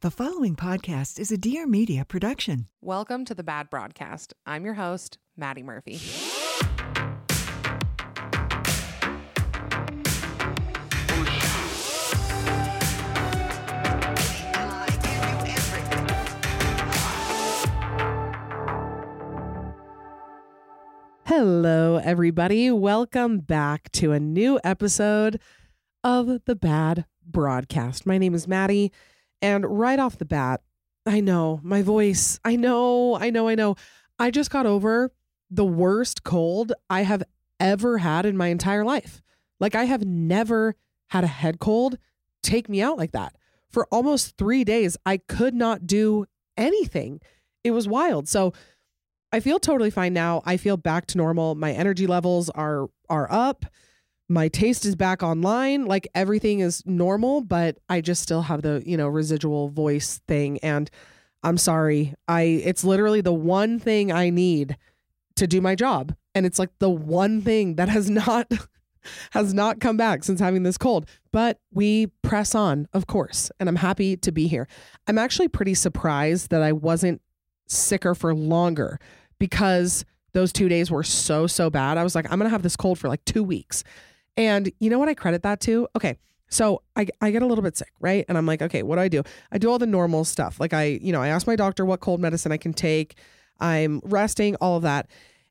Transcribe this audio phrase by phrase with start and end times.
[0.00, 2.68] The following podcast is a Dear Media production.
[2.80, 4.32] Welcome to the Bad Broadcast.
[4.46, 5.98] I'm your host, Madi Murphy.
[21.24, 22.70] Hello, everybody.
[22.70, 25.40] Welcome back to a new episode
[26.04, 28.06] of the Bad Broadcast.
[28.06, 28.92] My name is Madi,
[29.42, 30.62] and right off the bat,
[31.06, 32.38] I know my voice.
[32.44, 33.76] I know, I know, I know.
[34.18, 35.12] I just got over
[35.50, 37.22] the worst cold I have
[37.60, 39.22] ever had in my entire life.
[39.60, 40.74] Like, I have never
[41.08, 41.98] had a head cold
[42.42, 43.34] take me out like that.
[43.70, 47.20] For almost three days, I could not do anything.
[47.64, 48.28] It was wild.
[48.28, 48.52] So,
[49.32, 50.42] I feel totally fine now.
[50.46, 51.54] I feel back to normal.
[51.54, 53.66] My energy levels are are up.
[54.28, 55.86] My taste is back online.
[55.86, 60.58] Like everything is normal, but I just still have the, you know, residual voice thing
[60.58, 60.90] and
[61.42, 62.14] I'm sorry.
[62.26, 64.76] I it's literally the one thing I need
[65.36, 68.52] to do my job and it's like the one thing that has not
[69.30, 71.08] has not come back since having this cold.
[71.32, 74.68] But we press on, of course, and I'm happy to be here.
[75.06, 77.22] I'm actually pretty surprised that I wasn't
[77.66, 78.98] sicker for longer
[79.38, 81.98] because those two days were so, so bad.
[81.98, 83.82] I was like, I'm to have this cold for like two weeks.
[84.38, 85.88] And you know what I credit that to?
[85.96, 86.16] Okay.
[86.48, 88.24] So I, I get a little bit sick, right?
[88.28, 89.22] And I'm like, okay, what do I do?
[89.52, 90.58] I do all the normal stuff.
[90.60, 93.16] Like I, you know, I ask my doctor what cold medicine I can take.
[93.60, 95.10] I'm resting, all of that.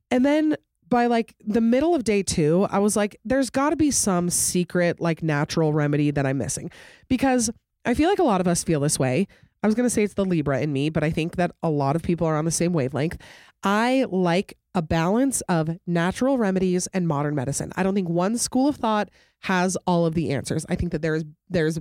[0.09, 0.55] And then
[0.89, 4.29] by like the middle of day two, I was like, there's got to be some
[4.29, 6.71] secret, like natural remedy that I'm missing
[7.09, 7.49] because
[7.85, 9.27] I feel like a lot of us feel this way.
[9.61, 11.69] I was going to say it's the Libra in me, but I think that a
[11.69, 13.17] lot of people are on the same wavelength.
[13.63, 17.73] I like a balance of natural remedies and modern medicine.
[17.75, 20.67] I don't think one school of thought has all of the answers.
[20.69, 21.79] I think that there is there's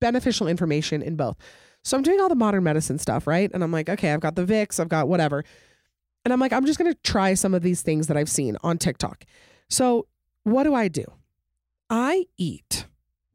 [0.00, 1.36] beneficial information in both.
[1.82, 3.50] So I'm doing all the modern medicine stuff, right?
[3.52, 5.44] And I'm like, okay, I've got the Vicks, I've got whatever.
[6.24, 8.56] And I'm like, I'm just going to try some of these things that I've seen
[8.62, 9.24] on TikTok.
[9.68, 10.06] So,
[10.44, 11.04] what do I do?
[11.90, 12.86] I eat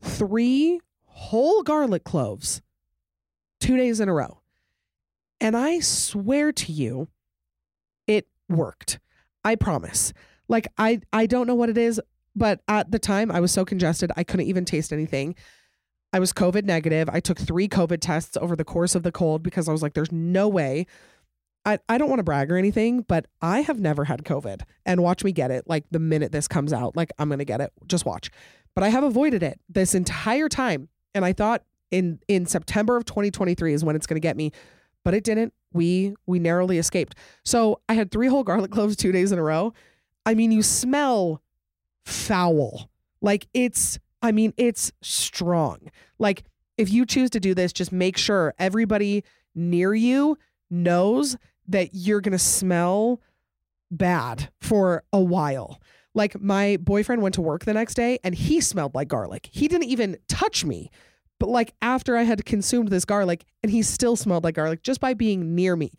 [0.02, 2.62] 3 whole garlic cloves
[3.60, 4.40] 2 days in a row.
[5.42, 7.10] And I swear to you,
[8.08, 9.00] it worked.
[9.44, 10.14] I promise.
[10.48, 12.02] Like I I don't know what it is,
[12.36, 15.36] but at the time I was so congested I couldn't even taste anything.
[16.12, 17.10] I was COVID negative.
[17.12, 19.94] I took 3 COVID tests over the course of the cold because I was like
[19.94, 20.86] there's no way
[21.66, 24.62] I, I don't want to brag or anything, but I have never had COVID.
[24.86, 25.64] And watch me get it.
[25.68, 27.72] Like the minute this comes out, like I'm gonna get it.
[27.88, 28.30] Just watch.
[28.76, 30.90] But I have avoided it this entire time.
[31.14, 34.52] And I thought in in September of 2023 is when it's gonna get me
[35.04, 35.54] but it didn't.
[35.74, 37.16] We we narrowly escaped.
[37.44, 39.74] So I had three whole garlic cloves two days in a row.
[40.26, 41.42] I mean, you smell
[42.06, 42.90] foul.
[43.22, 45.90] Like it's, I mean, it's strong.
[46.20, 46.44] Like
[46.78, 49.24] if you choose to do this, just make sure everybody
[49.56, 50.38] near you
[50.70, 51.38] knows
[51.68, 53.22] that you're gonna smell
[53.92, 55.80] bad for a while.
[56.14, 59.50] Like my boyfriend went to work the next day and he smelled like garlic.
[59.52, 60.92] He didn't even touch me.
[61.44, 65.02] But like after I had consumed this garlic, and he still smelled like garlic just
[65.02, 65.92] by being near me.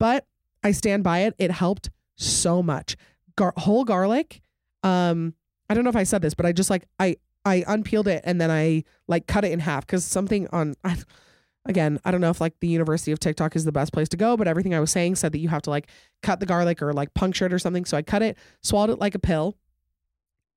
[0.00, 0.24] But
[0.64, 1.34] I stand by it.
[1.36, 2.96] It helped so much.
[3.36, 4.40] Gar- whole garlic.
[4.82, 5.34] Um,
[5.68, 8.22] I don't know if I said this, but I just like I I unpeeled it
[8.24, 10.96] and then I like cut it in half because something on I,
[11.66, 14.16] again I don't know if like the University of TikTok is the best place to
[14.16, 15.88] go, but everything I was saying said that you have to like
[16.22, 17.84] cut the garlic or like puncture it or something.
[17.84, 19.58] So I cut it, swallowed it like a pill,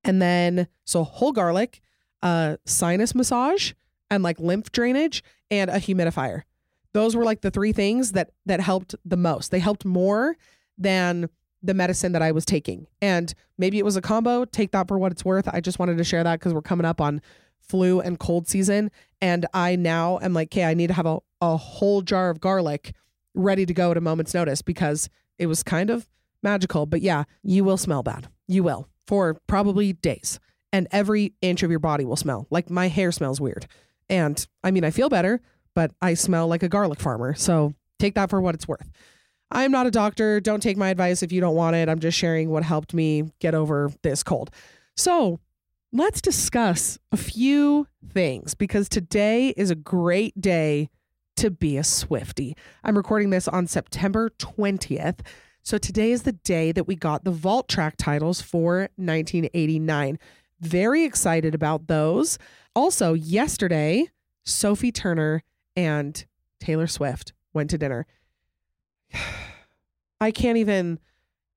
[0.06, 1.82] and then so whole garlic,
[2.24, 3.74] uh, sinus massage,
[4.10, 6.44] and like lymph drainage and a humidifier.
[6.94, 9.52] Those were like the three things that that helped the most.
[9.52, 10.36] They helped more
[10.78, 11.30] than
[11.62, 12.88] the medicine that I was taking.
[13.02, 14.46] And maybe it was a combo.
[14.46, 15.48] Take that for what it's worth.
[15.48, 17.22] I just wanted to share that because we're coming up on
[17.60, 18.92] flu and cold season.
[19.22, 22.40] And I now am like, okay, I need to have a, a whole jar of
[22.40, 22.94] garlic
[23.36, 26.08] ready to go at a moment's notice because it was kind of
[26.42, 26.86] magical.
[26.86, 28.30] But yeah, you will smell bad.
[28.48, 30.40] You will for probably days.
[30.72, 32.48] And every inch of your body will smell.
[32.50, 33.68] Like my hair smells weird.
[34.10, 35.42] And I mean, I feel better,
[35.76, 37.34] but I smell like a garlic farmer.
[37.36, 38.90] So take that for what it's worth.
[39.52, 40.40] I'm not a doctor.
[40.40, 41.90] Don't take my advice if you don't want it.
[41.90, 44.52] I'm just sharing what helped me get over this cold.
[44.96, 45.40] So
[45.92, 50.90] let's discuss a few things because today is a great day
[51.38, 52.56] to be a Swifty.
[52.84, 55.22] I'm recording this on September 20th.
[55.64, 60.20] So today is the day that we got the vault track titles for 1989.
[60.60, 62.38] Very excited about those.
[62.76, 64.10] Also, yesterday,
[64.46, 65.44] Sophie Turner
[65.76, 66.26] and
[66.60, 68.06] Taylor Swift went to dinner.
[70.22, 71.00] I can't even,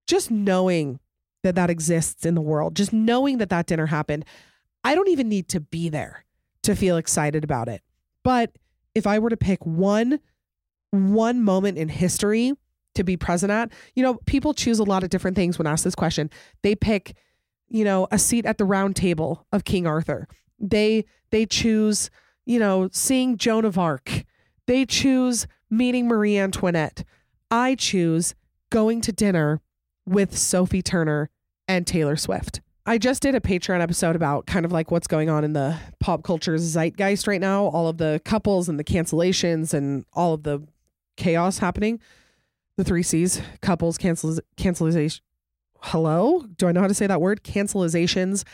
[0.06, 1.00] just knowing
[1.42, 4.24] that that exists in the world, just knowing that that dinner happened,
[4.84, 6.24] I don't even need to be there
[6.62, 7.82] to feel excited about it.
[8.22, 8.52] But
[8.94, 10.20] if I were to pick one,
[10.90, 12.52] one moment in history
[12.94, 15.84] to be present at, you know, people choose a lot of different things when asked
[15.84, 16.30] this question.
[16.62, 17.16] They pick,
[17.68, 20.28] you know, a seat at the round table of King Arthur.
[20.62, 22.08] They they choose,
[22.46, 24.24] you know, seeing Joan of Arc.
[24.66, 27.04] They choose meeting Marie Antoinette.
[27.50, 28.34] I choose
[28.70, 29.60] going to dinner
[30.06, 31.30] with Sophie Turner
[31.68, 32.60] and Taylor Swift.
[32.84, 35.78] I just did a Patreon episode about kind of like what's going on in the
[36.00, 40.42] pop culture zeitgeist right now, all of the couples and the cancellations and all of
[40.42, 40.66] the
[41.16, 42.00] chaos happening.
[42.76, 45.22] The three C's couples, cancel, cancellation.
[45.80, 46.44] Hello?
[46.56, 47.44] Do I know how to say that word?
[47.44, 48.44] Cancelizations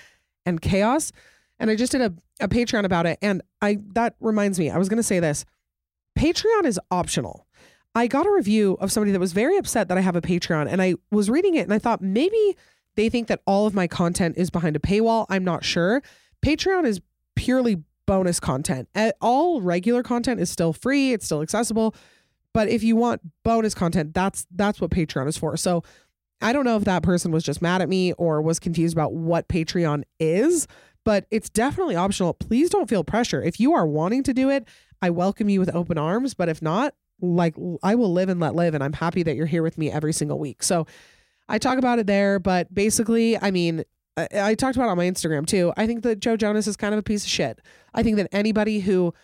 [0.44, 1.12] and chaos.
[1.60, 3.18] And I just did a, a Patreon about it.
[3.22, 5.44] And I that reminds me, I was to say this
[6.18, 7.46] Patreon is optional.
[7.94, 10.70] I got a review of somebody that was very upset that I have a Patreon
[10.70, 12.56] and I was reading it and I thought maybe
[12.96, 15.26] they think that all of my content is behind a paywall.
[15.28, 16.02] I'm not sure.
[16.44, 17.00] Patreon is
[17.34, 18.88] purely bonus content.
[19.20, 21.94] All regular content is still free, it's still accessible.
[22.54, 25.56] But if you want bonus content, that's that's what Patreon is for.
[25.56, 25.82] So
[26.40, 29.12] I don't know if that person was just mad at me or was confused about
[29.12, 30.66] what Patreon is,
[31.08, 32.34] but it's definitely optional.
[32.34, 33.42] Please don't feel pressure.
[33.42, 34.68] If you are wanting to do it,
[35.00, 38.54] I welcome you with open arms, but if not, like I will live and let
[38.54, 40.62] live and I'm happy that you're here with me every single week.
[40.62, 40.86] So
[41.48, 43.84] I talk about it there, but basically, I mean,
[44.18, 45.72] I, I talked about it on my Instagram too.
[45.78, 47.62] I think that Joe Jonas is kind of a piece of shit.
[47.94, 49.14] I think that anybody who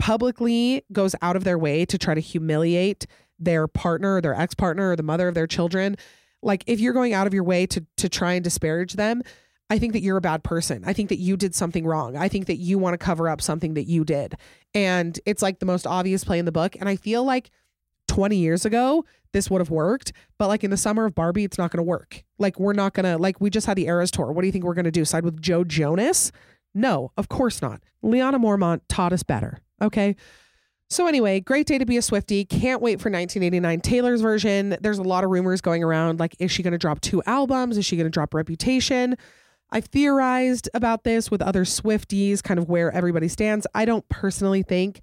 [0.00, 3.06] publicly goes out of their way to try to humiliate
[3.38, 5.94] their partner their ex-partner or the mother of their children,
[6.42, 9.22] like if you're going out of your way to to try and disparage them,
[9.70, 10.82] I think that you're a bad person.
[10.84, 12.16] I think that you did something wrong.
[12.16, 14.34] I think that you want to cover up something that you did.
[14.74, 16.76] And it's like the most obvious play in the book.
[16.78, 17.50] And I feel like
[18.08, 20.12] 20 years ago, this would have worked.
[20.38, 22.24] But like in the summer of Barbie, it's not going to work.
[22.38, 24.32] Like we're not going to, like we just had the Eras tour.
[24.32, 25.04] What do you think we're going to do?
[25.04, 26.32] Side with Joe Jonas?
[26.74, 27.80] No, of course not.
[28.04, 29.60] Lyanna Mormont taught us better.
[29.80, 30.16] Okay.
[30.88, 32.44] So anyway, great day to be a Swifty.
[32.44, 34.76] Can't wait for 1989 Taylor's version.
[34.80, 36.18] There's a lot of rumors going around.
[36.18, 37.78] Like, is she going to drop two albums?
[37.78, 39.16] Is she going to drop Reputation?
[39.72, 43.66] I've theorized about this with other Swifties, kind of where everybody stands.
[43.74, 45.00] I don't personally think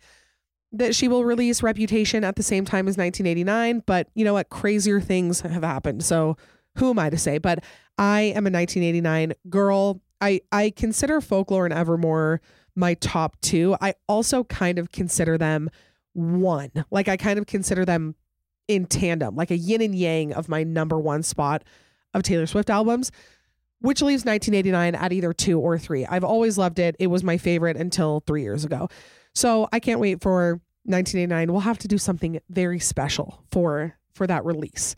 [0.73, 4.49] that she will release Reputation at the same time as 1989, but you know what?
[4.49, 6.03] Crazier things have happened.
[6.03, 6.35] So
[6.77, 7.37] who am I to say?
[7.37, 7.63] But
[7.97, 10.01] I am a 1989 girl.
[10.19, 12.41] I, I consider Folklore and Evermore
[12.75, 13.75] my top two.
[13.81, 15.69] I also kind of consider them
[16.13, 16.71] one.
[16.91, 18.15] Like I kind of consider them
[18.67, 21.63] in tandem, like a yin and yang of my number one spot
[22.13, 23.11] of Taylor Swift albums
[23.79, 26.05] which leaves 1989 at either two or three.
[26.05, 26.95] I've always loved it.
[26.99, 28.89] It was my favorite until three years ago.
[29.35, 31.51] So I can't wait for 1989.
[31.51, 34.95] We'll have to do something very special for for that release.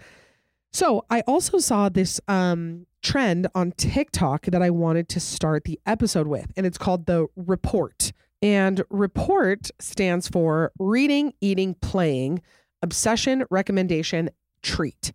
[0.71, 5.79] So I also saw this um, trend on TikTok that I wanted to start the
[5.85, 8.11] episode with, and it's called the report.
[8.41, 12.41] And report stands for reading, eating, playing,
[12.81, 14.29] obsession, recommendation,
[14.61, 15.11] treat,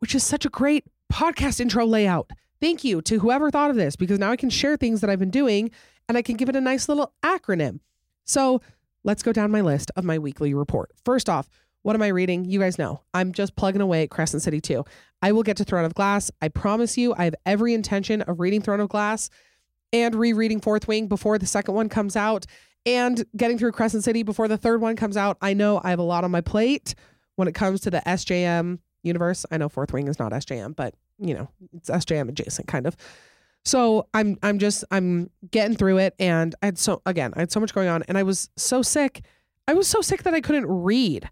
[0.00, 2.30] which is such a great podcast intro layout.
[2.60, 5.18] Thank you to whoever thought of this because now I can share things that I've
[5.18, 5.70] been doing
[6.08, 7.80] and I can give it a nice little acronym.
[8.24, 8.60] So
[9.04, 10.90] let's go down my list of my weekly report.
[11.04, 11.48] First off,
[11.82, 12.44] what am I reading?
[12.44, 14.84] You guys know I'm just plugging away at Crescent City 2.
[15.22, 16.30] I will get to Throne of Glass.
[16.42, 19.30] I promise you, I have every intention of reading Throne of Glass
[19.92, 22.44] and rereading Fourth Wing before the second one comes out
[22.84, 25.38] and getting through Crescent City before the third one comes out.
[25.40, 26.94] I know I have a lot on my plate
[27.36, 29.46] when it comes to the SJM universe.
[29.50, 32.96] I know Fourth Wing is not SJM, but you know, it's SJM adjacent kind of.
[33.64, 37.52] So I'm I'm just I'm getting through it and I had so again, I had
[37.52, 39.24] so much going on and I was so sick.
[39.66, 41.28] I was so sick that I couldn't read.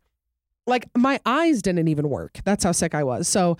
[0.66, 2.40] Like my eyes didn't even work.
[2.44, 3.28] That's how sick I was.
[3.28, 3.56] So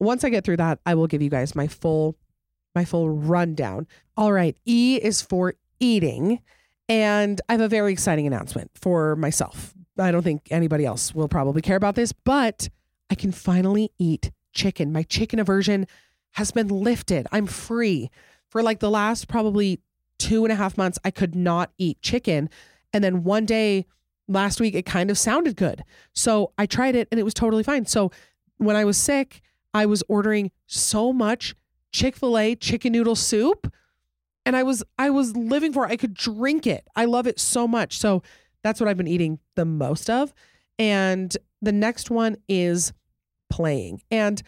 [0.00, 2.16] once I get through that, I will give you guys my full
[2.74, 3.86] my full rundown.
[4.16, 6.40] All right, E is for eating,
[6.88, 9.74] and I have a very exciting announcement for myself.
[9.98, 12.68] I don't think anybody else will probably care about this, but
[13.10, 14.92] I can finally eat chicken.
[14.92, 15.86] My chicken aversion
[16.32, 17.26] has been lifted.
[17.32, 18.10] I'm free.
[18.48, 19.80] For like the last probably
[20.18, 22.48] two and a half months, I could not eat chicken.
[22.92, 23.86] And then one day
[24.28, 25.84] last week, it kind of sounded good.
[26.12, 27.86] So I tried it and it was totally fine.
[27.86, 28.10] So
[28.58, 29.42] when I was sick,
[29.72, 31.54] I was ordering so much
[31.92, 33.72] Chick fil A chicken noodle soup.
[34.44, 35.92] And I was I was living for it.
[35.92, 36.86] I could drink it.
[36.96, 37.98] I love it so much.
[37.98, 38.22] So
[38.62, 40.34] that's what I've been eating the most of.
[40.78, 42.92] And the next one is
[43.54, 44.02] playing.
[44.10, 44.42] And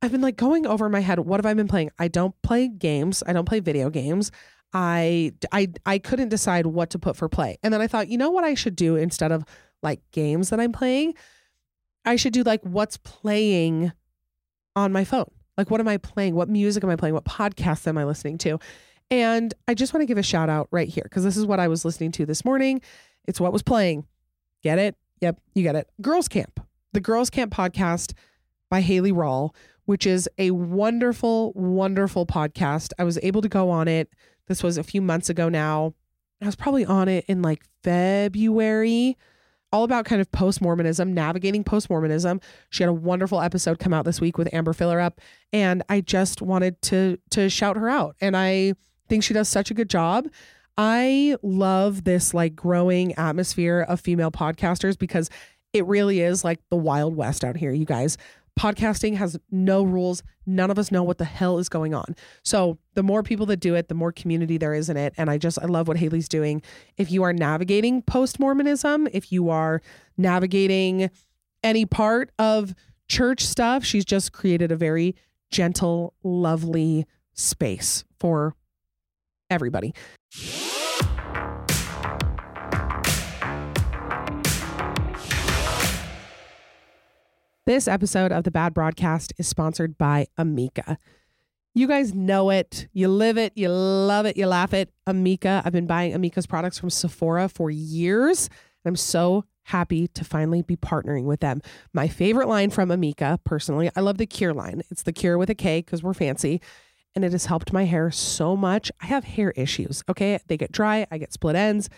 [0.00, 1.90] I've been like going over my head, what have I been playing?
[1.98, 3.22] I don't play games.
[3.26, 4.32] I don't play video games.
[4.72, 7.58] I I I couldn't decide what to put for play.
[7.62, 9.44] And then I thought, you know what I should do instead of
[9.82, 11.14] like games that I'm playing?
[12.06, 13.92] I should do like what's playing
[14.74, 15.30] on my phone.
[15.58, 16.34] Like what am I playing?
[16.34, 17.14] What music am I playing?
[17.14, 18.58] What podcasts am I listening to?
[19.10, 21.60] And I just want to give a shout out right here because this is what
[21.60, 22.80] I was listening to this morning.
[23.26, 24.06] It's what was playing.
[24.62, 24.96] Get it?
[25.20, 25.90] Yep, you get it.
[26.00, 26.60] Girls Camp.
[26.92, 28.14] The Girls Camp podcast
[28.68, 29.54] by Haley Rawl,
[29.84, 32.92] which is a wonderful, wonderful podcast.
[32.98, 34.10] I was able to go on it.
[34.48, 35.94] This was a few months ago now.
[36.42, 39.16] I was probably on it in like February,
[39.72, 42.40] all about kind of post Mormonism, navigating post Mormonism.
[42.70, 45.18] She had a wonderful episode come out this week with Amber Fillerup,
[45.52, 48.16] and I just wanted to to shout her out.
[48.20, 48.74] And I
[49.08, 50.28] think she does such a good job.
[50.78, 55.30] I love this like growing atmosphere of female podcasters because
[55.72, 58.18] it really is like the Wild West out here, you guys
[58.58, 60.22] podcasting has no rules.
[60.46, 62.16] None of us know what the hell is going on.
[62.42, 65.14] So the more people that do it, the more community there is in it.
[65.16, 66.62] And I just, I love what Haley's doing.
[66.96, 69.82] If you are navigating post Mormonism, if you are
[70.16, 71.10] navigating
[71.62, 72.74] any part of
[73.08, 75.14] church stuff, she's just created a very
[75.50, 78.54] gentle, lovely space for
[79.50, 79.94] everybody.
[87.66, 90.98] This episode of the Bad Broadcast is sponsored by Amika.
[91.74, 92.86] You guys know it.
[92.92, 93.54] You live it.
[93.56, 94.36] You love it.
[94.36, 94.92] You laugh it.
[95.04, 95.62] Amika.
[95.64, 98.48] I've been buying Amika's products from Sephora for years.
[98.84, 101.60] And I'm so happy to finally be partnering with them.
[101.92, 104.82] My favorite line from Amika, personally, I love the Cure line.
[104.88, 106.60] It's the Cure with a K because we're fancy.
[107.16, 108.92] And it has helped my hair so much.
[109.02, 110.04] I have hair issues.
[110.08, 110.38] Okay.
[110.46, 111.90] They get dry, I get split ends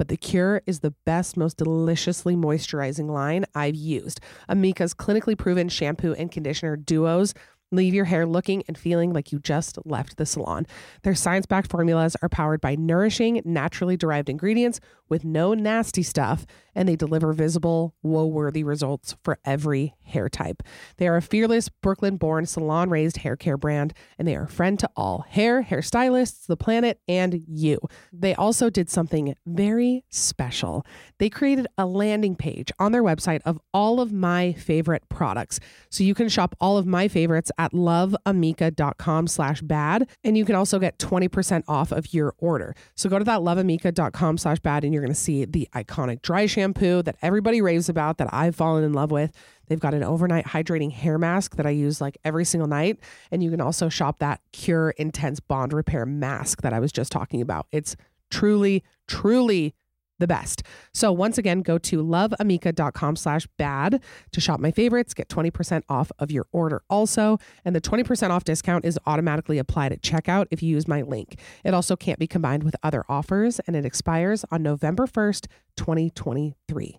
[0.00, 4.18] but the Cure is the best, most deliciously moisturizing line I've used.
[4.48, 7.34] Amika's clinically proven shampoo and conditioner duos
[7.72, 10.66] leave your hair looking and feeling like you just left the salon.
[11.02, 16.46] Their science backed formulas are powered by nourishing, naturally derived ingredients with no nasty stuff,
[16.74, 20.62] and they deliver visible, woe worthy results for every hair type.
[20.96, 24.48] They are a fearless, Brooklyn born, salon raised hair care brand, and they are a
[24.48, 27.80] friend to all hair, hairstylists, the planet, and you.
[28.12, 30.86] They also did something very special.
[31.18, 35.58] They created a landing page on their website of all of my favorite products.
[35.90, 40.54] So you can shop all of my favorites at loveamika.com slash bad, and you can
[40.54, 42.74] also get 20% off of your order.
[42.96, 46.46] So go to that loveamika.com slash bad, and you're going to see the iconic dry
[46.46, 49.30] shampoo that everybody raves about that I've fallen in love with.
[49.68, 52.98] They've got an overnight hydrating hair mask that I use like every single night.
[53.30, 57.12] And you can also shop that Cure Intense Bond Repair mask that I was just
[57.12, 57.66] talking about.
[57.72, 57.94] It's
[58.30, 59.74] truly, truly
[60.20, 60.62] the best.
[60.94, 66.12] So once again, go to loveamika.com slash bad to shop my favorites, get 20% off
[66.18, 67.38] of your order also.
[67.64, 71.40] And the 20% off discount is automatically applied at checkout if you use my link.
[71.64, 75.46] It also can't be combined with other offers and it expires on November 1st,
[75.76, 76.98] 2023.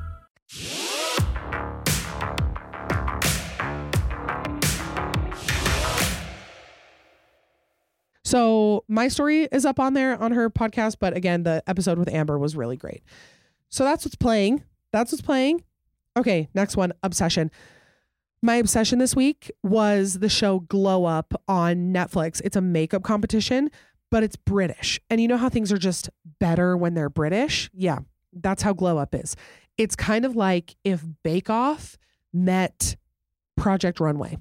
[8.31, 12.07] So my story is up on there on her podcast, but again, the episode with
[12.07, 13.03] Amber was really great.
[13.67, 14.63] So that's what's playing.
[14.93, 15.65] That's what's playing.
[16.15, 17.51] Okay, next one, obsession.
[18.41, 22.39] My obsession this week was the show Glow Up on Netflix.
[22.45, 23.69] It's a makeup competition,
[24.09, 25.01] but it's British.
[25.09, 26.09] And you know how things are just
[26.39, 27.69] better when they're British?
[27.73, 27.99] Yeah,
[28.31, 29.35] that's how Glow Up is.
[29.77, 31.97] It's kind of like if Bake Off
[32.31, 32.95] met
[33.57, 34.37] Project Runway.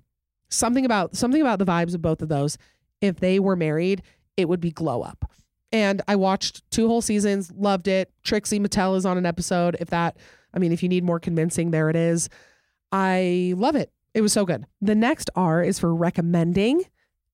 [0.48, 2.56] Something about something about the vibes of both of those
[3.00, 4.02] if they were married,
[4.36, 5.30] it would be glow up.
[5.72, 8.10] And I watched two whole seasons, loved it.
[8.22, 9.76] Trixie Mattel is on an episode.
[9.78, 10.16] If that,
[10.52, 12.28] I mean, if you need more convincing, there it is.
[12.90, 13.92] I love it.
[14.14, 14.66] It was so good.
[14.80, 16.82] The next R is for recommending.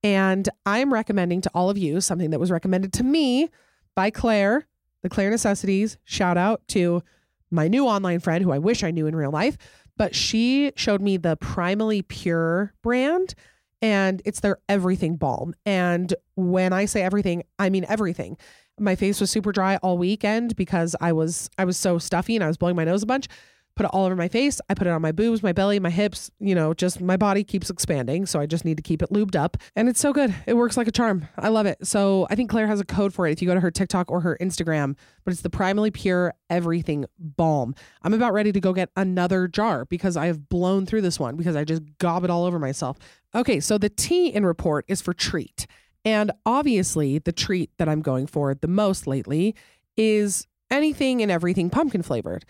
[0.03, 3.49] And I'm recommending to all of you something that was recommended to me
[3.95, 4.67] by Claire,
[5.03, 5.97] the Claire Necessities.
[6.05, 7.03] Shout out to
[7.51, 9.57] my new online friend who I wish I knew in real life,
[9.97, 13.35] but she showed me the Primally Pure brand
[13.83, 15.55] and it's their everything balm.
[15.65, 18.37] And when I say everything, I mean everything.
[18.79, 22.45] My face was super dry all weekend because I was I was so stuffy and
[22.45, 23.29] I was blowing my nose a bunch
[23.77, 24.61] put it all over my face.
[24.69, 27.45] I put it on my boobs, my belly, my hips, you know, just my body
[27.45, 28.25] keeps expanding.
[28.27, 29.59] So I just need to keep it lubed up.
[29.77, 30.35] And it's so good.
[30.47, 31.29] It works like a charm.
[31.39, 31.87] I love it.
[31.87, 34.11] So I think Claire has a code for it if you go to her TikTok
[34.11, 37.75] or her Instagram, but it's the Primally Pure Everything Balm.
[38.03, 41.37] I'm about ready to go get another jar because I have blown through this one
[41.37, 42.99] because I just gob it all over myself.
[43.35, 45.67] Okay, so the T in report is for treat.
[46.05, 49.55] And obviously, the treat that I'm going for the most lately
[49.97, 52.45] is anything and everything pumpkin flavored.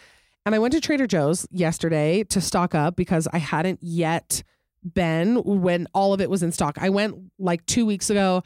[0.47, 4.45] And I went to Trader Joe's yesterday to stock up because I hadn't yet
[4.95, 6.79] been when all of it was in stock.
[6.81, 8.45] I went like 2 weeks ago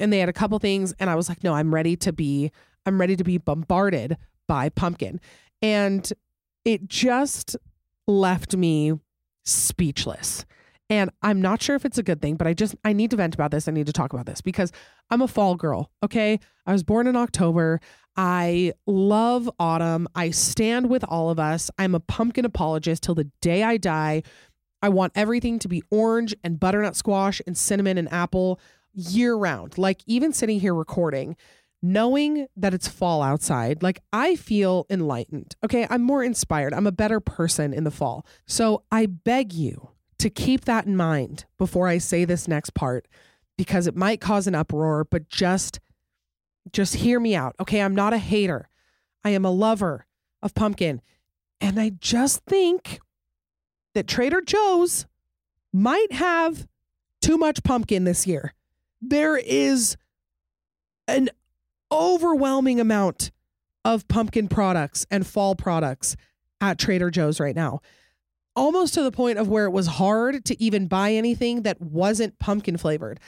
[0.00, 2.50] and they had a couple things and I was like, "No, I'm ready to be
[2.86, 4.16] I'm ready to be bombarded
[4.48, 5.20] by pumpkin."
[5.60, 6.10] And
[6.64, 7.54] it just
[8.06, 8.94] left me
[9.44, 10.46] speechless.
[10.90, 13.16] And I'm not sure if it's a good thing, but I just I need to
[13.16, 13.66] vent about this.
[13.66, 14.72] I need to talk about this because
[15.10, 16.38] I'm a fall girl, okay?
[16.66, 17.80] I was born in October.
[18.16, 20.06] I love autumn.
[20.14, 21.70] I stand with all of us.
[21.78, 24.22] I'm a pumpkin apologist till the day I die.
[24.82, 28.60] I want everything to be orange and butternut squash and cinnamon and apple
[28.92, 29.78] year round.
[29.78, 31.36] Like even sitting here recording,
[31.82, 35.56] knowing that it's fall outside, like I feel enlightened.
[35.64, 36.74] Okay, I'm more inspired.
[36.74, 38.26] I'm a better person in the fall.
[38.46, 39.90] So I beg you
[40.22, 43.08] to keep that in mind before I say this next part
[43.58, 45.80] because it might cause an uproar, but just
[46.70, 47.56] just hear me out.
[47.58, 48.68] Okay, I'm not a hater.
[49.24, 50.06] I am a lover
[50.40, 51.02] of pumpkin.
[51.60, 53.00] And I just think
[53.94, 55.06] that Trader Joe's
[55.72, 56.68] might have
[57.20, 58.54] too much pumpkin this year.
[59.00, 59.96] There is
[61.08, 61.30] an
[61.90, 63.32] overwhelming amount
[63.84, 66.14] of pumpkin products and fall products
[66.60, 67.80] at Trader Joe's right now
[68.54, 72.38] almost to the point of where it was hard to even buy anything that wasn't
[72.38, 73.20] pumpkin flavored.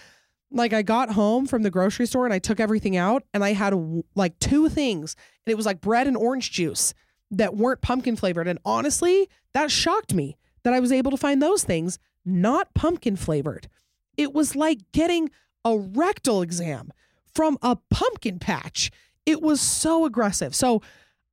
[0.51, 3.53] Like I got home from the grocery store and I took everything out and I
[3.53, 3.75] had
[4.15, 6.95] like two things and it was like bread and orange juice
[7.31, 11.43] that weren't pumpkin flavored and honestly, that shocked me that I was able to find
[11.43, 13.69] those things not pumpkin flavored.
[14.17, 15.31] It was like getting
[15.65, 16.93] a rectal exam
[17.35, 18.91] from a pumpkin patch.
[19.27, 20.55] It was so aggressive.
[20.55, 20.83] So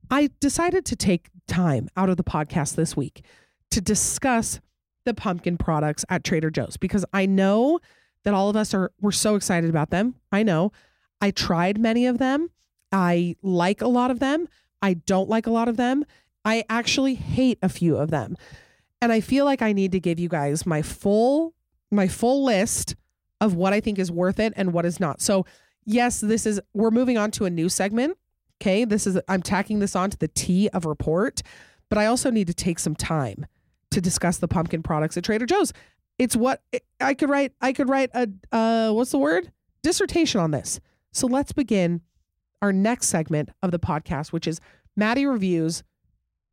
[0.10, 3.24] I decided to take time out of the podcast this week
[3.72, 4.60] to discuss
[5.06, 7.80] the pumpkin products at Trader Joe's because I know
[8.24, 10.16] that all of us are we're so excited about them.
[10.32, 10.72] I know.
[11.22, 12.50] I tried many of them.
[12.92, 14.48] I like a lot of them.
[14.82, 16.06] I don't like a lot of them.
[16.44, 18.36] I actually hate a few of them.
[19.02, 21.54] And I feel like I need to give you guys my full
[21.90, 22.96] my full list
[23.40, 25.22] of what I think is worth it and what is not.
[25.22, 25.46] So,
[25.84, 28.18] yes, this is we're moving on to a new segment.
[28.62, 28.86] Okay?
[28.86, 31.42] This is I'm tacking this on to the T of report,
[31.90, 33.46] but I also need to take some time
[33.92, 35.74] to discuss the pumpkin products at Trader Joe's.
[36.18, 36.62] It's what
[37.00, 37.54] I could write.
[37.62, 39.52] I could write a uh, what's the word
[39.84, 40.80] dissertation on this.
[41.14, 42.02] So let's begin
[42.62, 44.60] our next segment of the podcast, which is
[44.96, 45.84] Madi reviews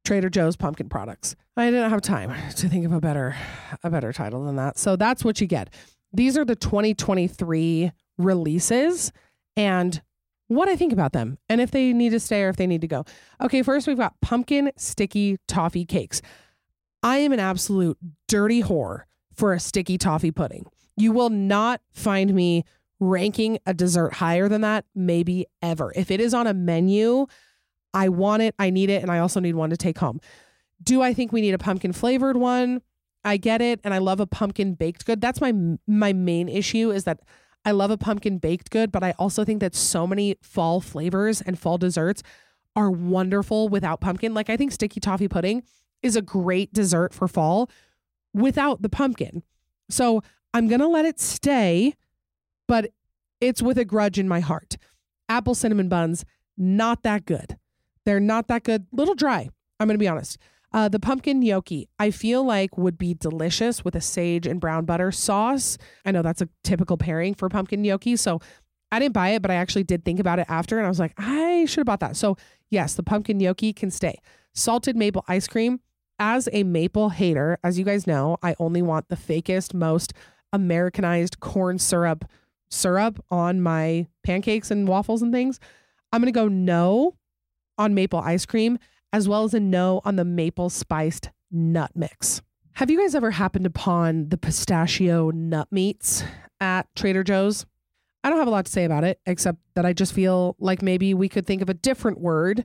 [0.05, 1.37] Trader Joe's pumpkin products.
[1.57, 3.37] I didn't have time to think of a better
[3.83, 4.79] a better title than that.
[4.79, 5.71] So that's what you get.
[6.13, 9.13] These are the 2023 releases
[9.57, 10.01] and
[10.47, 12.81] what I think about them and if they need to stay or if they need
[12.81, 13.05] to go.
[13.41, 16.23] Okay, first we've got pumpkin sticky toffee cakes.
[17.03, 19.03] I am an absolute dirty whore
[19.35, 20.67] for a sticky toffee pudding.
[20.97, 22.65] You will not find me
[23.01, 25.93] ranking a dessert higher than that, maybe ever.
[25.95, 27.27] If it is on a menu,
[27.95, 30.21] I want it, I need it, and I also need one to take home.
[30.83, 32.83] Do I think we need a pumpkin flavored one?
[33.25, 35.21] I get it, and I love a pumpkin baked good.
[35.21, 35.53] That's my
[35.87, 37.21] my main issue is that
[37.65, 41.41] I love a pumpkin baked good, but I also think that so many fall flavors
[41.41, 42.23] and fall desserts
[42.75, 44.35] are wonderful without pumpkin.
[44.35, 45.63] Like I think sticky toffee pudding
[46.03, 47.71] is a great dessert for fall
[48.35, 49.43] without the pumpkin.
[49.91, 50.23] So
[50.55, 51.95] I'm going to let it stay,
[52.67, 52.91] but
[53.41, 54.77] it's with a grudge in my heart.
[55.29, 56.25] Apple cinnamon buns,
[56.57, 57.57] not that good.
[58.05, 58.87] They're not that good.
[58.93, 59.49] Little dry.
[59.79, 60.39] I'm going to be honest.
[60.73, 64.85] Uh, the pumpkin gnocchi, I feel like would be delicious with a sage and brown
[64.85, 65.79] butter sauce.
[66.05, 68.17] I know that's a typical pairing for pumpkin gnocchi.
[68.17, 68.41] So
[68.93, 70.99] I didn't buy it, but I actually did think about it after and I was
[70.99, 72.17] like, I should have bought that.
[72.17, 72.37] So,
[72.71, 74.19] yes, the pumpkin gnocchi can stay.
[74.55, 75.81] Salted maple ice cream,
[76.19, 80.13] as a maple hater, as you guys know, I only want the fakest, most
[80.53, 82.25] Americanized corn syrup
[82.71, 85.59] syrup on my pancakes and waffles and things.
[86.13, 87.15] I'm going to go no
[87.79, 88.79] on maple ice cream,
[89.13, 92.43] as well as a no on the maple spiced nut mix.
[92.73, 96.25] Have you guys ever happened upon the pistachio nut meats
[96.61, 97.67] at Trader Joe's?
[98.23, 100.83] I don't have a lot to say about it, except that I just feel like
[100.83, 102.65] maybe we could think of a different word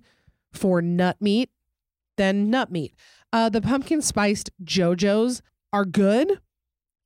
[0.51, 1.49] for nut meat
[2.17, 2.93] than nut meat.
[3.34, 5.41] Uh, the pumpkin spiced JoJo's
[5.74, 6.39] are good.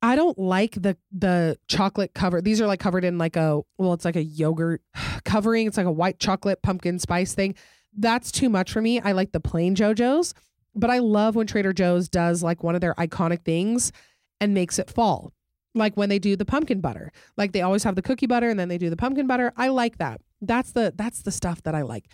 [0.02, 2.40] I don't like the the chocolate cover.
[2.40, 4.82] These are like covered in like a well, it's like a yogurt
[5.24, 5.66] covering.
[5.66, 7.54] It's like a white chocolate pumpkin spice thing.
[7.96, 9.00] That's too much for me.
[9.00, 10.34] I like the plain JoJo's,
[10.74, 13.90] but I love when Trader Joe's does like one of their iconic things
[14.38, 15.32] and makes it fall.
[15.74, 17.10] Like when they do the pumpkin butter.
[17.38, 19.52] Like they always have the cookie butter and then they do the pumpkin butter.
[19.56, 20.20] I like that.
[20.42, 22.06] That's the that's the stuff that I like.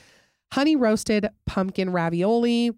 [0.52, 2.70] Honey roasted pumpkin ravioli.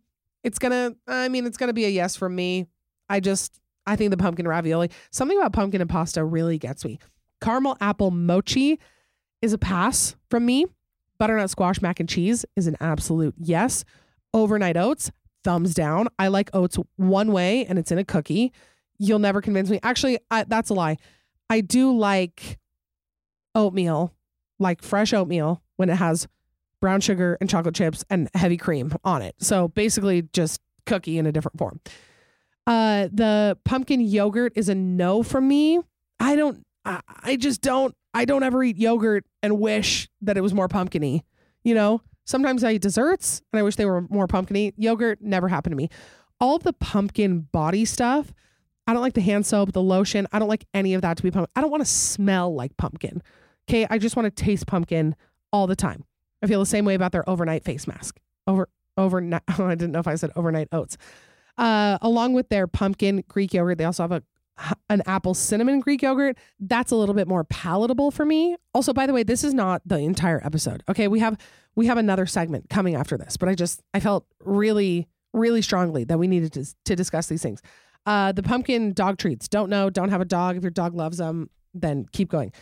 [0.46, 2.68] It's gonna I mean it's gonna be a yes from me.
[3.08, 7.00] I just I think the pumpkin ravioli, something about pumpkin and pasta really gets me.
[7.40, 8.78] Caramel apple mochi
[9.42, 10.66] is a pass from me.
[11.18, 13.84] Butternut squash mac and cheese is an absolute yes.
[14.32, 15.10] Overnight oats,
[15.42, 16.06] thumbs down.
[16.16, 18.52] I like oats one way and it's in a cookie.
[18.98, 19.80] You'll never convince me.
[19.82, 20.96] Actually, I, that's a lie.
[21.50, 22.60] I do like
[23.56, 24.14] oatmeal,
[24.60, 26.28] like fresh oatmeal when it has
[26.86, 29.34] brown sugar and chocolate chips and heavy cream on it.
[29.40, 31.80] So basically just cookie in a different form.
[32.64, 35.80] Uh, the pumpkin yogurt is a no from me.
[36.20, 40.42] I don't, I, I just don't, I don't ever eat yogurt and wish that it
[40.42, 41.24] was more pumpkiny.
[41.64, 44.72] You know, sometimes I eat desserts and I wish they were more pumpkiny.
[44.76, 45.88] Yogurt never happened to me.
[46.38, 48.32] All the pumpkin body stuff,
[48.86, 50.28] I don't like the hand soap, the lotion.
[50.30, 51.50] I don't like any of that to be pumpkin.
[51.56, 53.24] I don't want to smell like pumpkin.
[53.68, 53.88] Okay.
[53.90, 55.16] I just want to taste pumpkin
[55.52, 56.04] all the time.
[56.46, 58.20] I feel the same way about their overnight face mask.
[58.46, 59.42] Over, overnight.
[59.48, 60.96] I didn't know if I said overnight oats.
[61.58, 64.22] Uh, along with their pumpkin Greek yogurt, they also have a
[64.88, 66.38] an apple cinnamon Greek yogurt.
[66.60, 68.56] That's a little bit more palatable for me.
[68.72, 70.82] Also, by the way, this is not the entire episode.
[70.88, 71.36] Okay, we have
[71.74, 76.04] we have another segment coming after this, but I just I felt really really strongly
[76.04, 77.60] that we needed to to discuss these things.
[78.06, 79.48] Uh, the pumpkin dog treats.
[79.48, 79.90] Don't know.
[79.90, 80.56] Don't have a dog.
[80.56, 82.52] If your dog loves them, then keep going.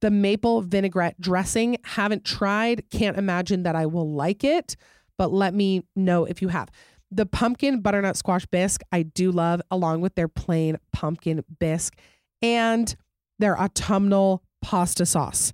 [0.00, 1.76] The maple vinaigrette dressing.
[1.84, 2.90] Haven't tried.
[2.90, 4.76] Can't imagine that I will like it,
[5.16, 6.70] but let me know if you have.
[7.10, 11.96] The pumpkin butternut squash bisque, I do love, along with their plain pumpkin bisque
[12.42, 12.94] and
[13.38, 15.52] their autumnal pasta sauce.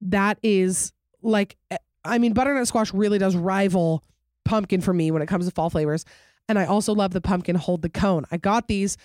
[0.00, 4.04] That is like, eh, I mean, butternut squash really does rival
[4.44, 6.04] pumpkin for me when it comes to fall flavors.
[6.48, 8.24] And I also love the pumpkin hold the cone.
[8.30, 8.96] I got these.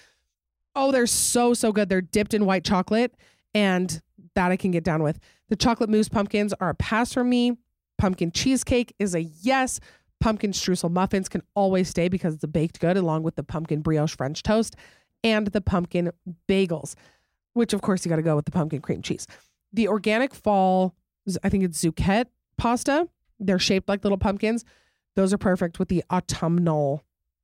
[0.76, 1.90] Oh, they're so, so good.
[1.90, 3.16] They're dipped in white chocolate,
[3.54, 4.02] and
[4.36, 5.20] that I can get down with.
[5.50, 7.58] The chocolate mousse pumpkins are a pass for me.
[7.98, 9.80] Pumpkin cheesecake is a yes
[10.22, 13.82] pumpkin streusel muffins can always stay because it's a baked good, along with the pumpkin
[13.82, 14.76] brioche French toast
[15.24, 16.12] and the pumpkin
[16.48, 16.96] bagels,
[17.54, 19.28] which of course you got to go with the pumpkin cream cheese.
[19.74, 20.96] The organic fall,
[21.44, 23.08] I think it's Zucchette pasta.
[23.40, 24.64] They're shaped like little pumpkins.
[25.16, 27.04] Those are perfect with the autumnal,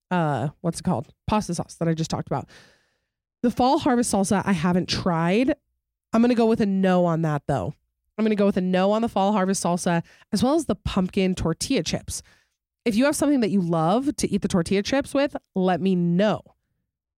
[0.10, 1.08] uh, what's it called?
[1.28, 2.50] Pasta sauce that I just talked about.
[3.44, 5.56] The fall harvest salsa I haven't tried.
[6.14, 7.74] I'm gonna go with a no on that though.
[8.18, 10.76] I'm gonna go with a no on the fall harvest salsa as well as the
[10.76, 12.22] pumpkin tortilla chips
[12.86, 15.96] if you have something that you love to eat the tortilla chips with, let me
[15.96, 16.42] know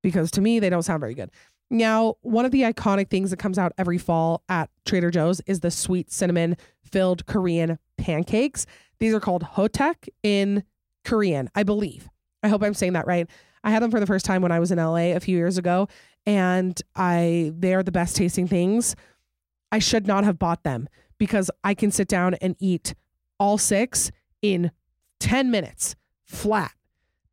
[0.02, 1.32] because to me, they don't sound very good.
[1.70, 5.62] Now, one of the iconic things that comes out every fall at Trader Joe's is
[5.62, 8.66] the sweet cinnamon filled Korean pancakes.
[9.00, 10.64] These are called hotteok in
[11.06, 12.10] Korean, I believe.
[12.44, 13.28] I hope I'm saying that right.
[13.64, 15.58] I had them for the first time when I was in LA a few years
[15.58, 15.88] ago,
[16.26, 18.96] and I they are the best tasting things.
[19.72, 22.94] I should not have bought them because I can sit down and eat
[23.40, 24.72] all six in
[25.20, 26.74] 10 minutes flat.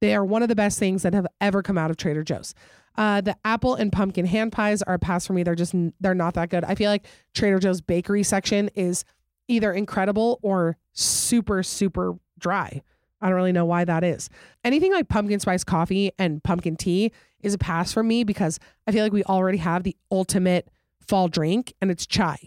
[0.00, 2.55] They are one of the best things that have ever come out of Trader Joe's.
[2.96, 5.42] Uh, the apple and pumpkin hand pies are a pass for me.
[5.42, 6.64] They're just they're not that good.
[6.64, 9.05] I feel like Trader Joe's bakery section is
[9.48, 12.83] either incredible or super super dry.
[13.20, 14.31] I don't really know why that is.
[14.64, 18.92] Anything like pumpkin spice coffee and pumpkin tea is a pass for me because I
[18.92, 20.68] feel like we already have the ultimate
[21.07, 22.38] fall drink and it's chai.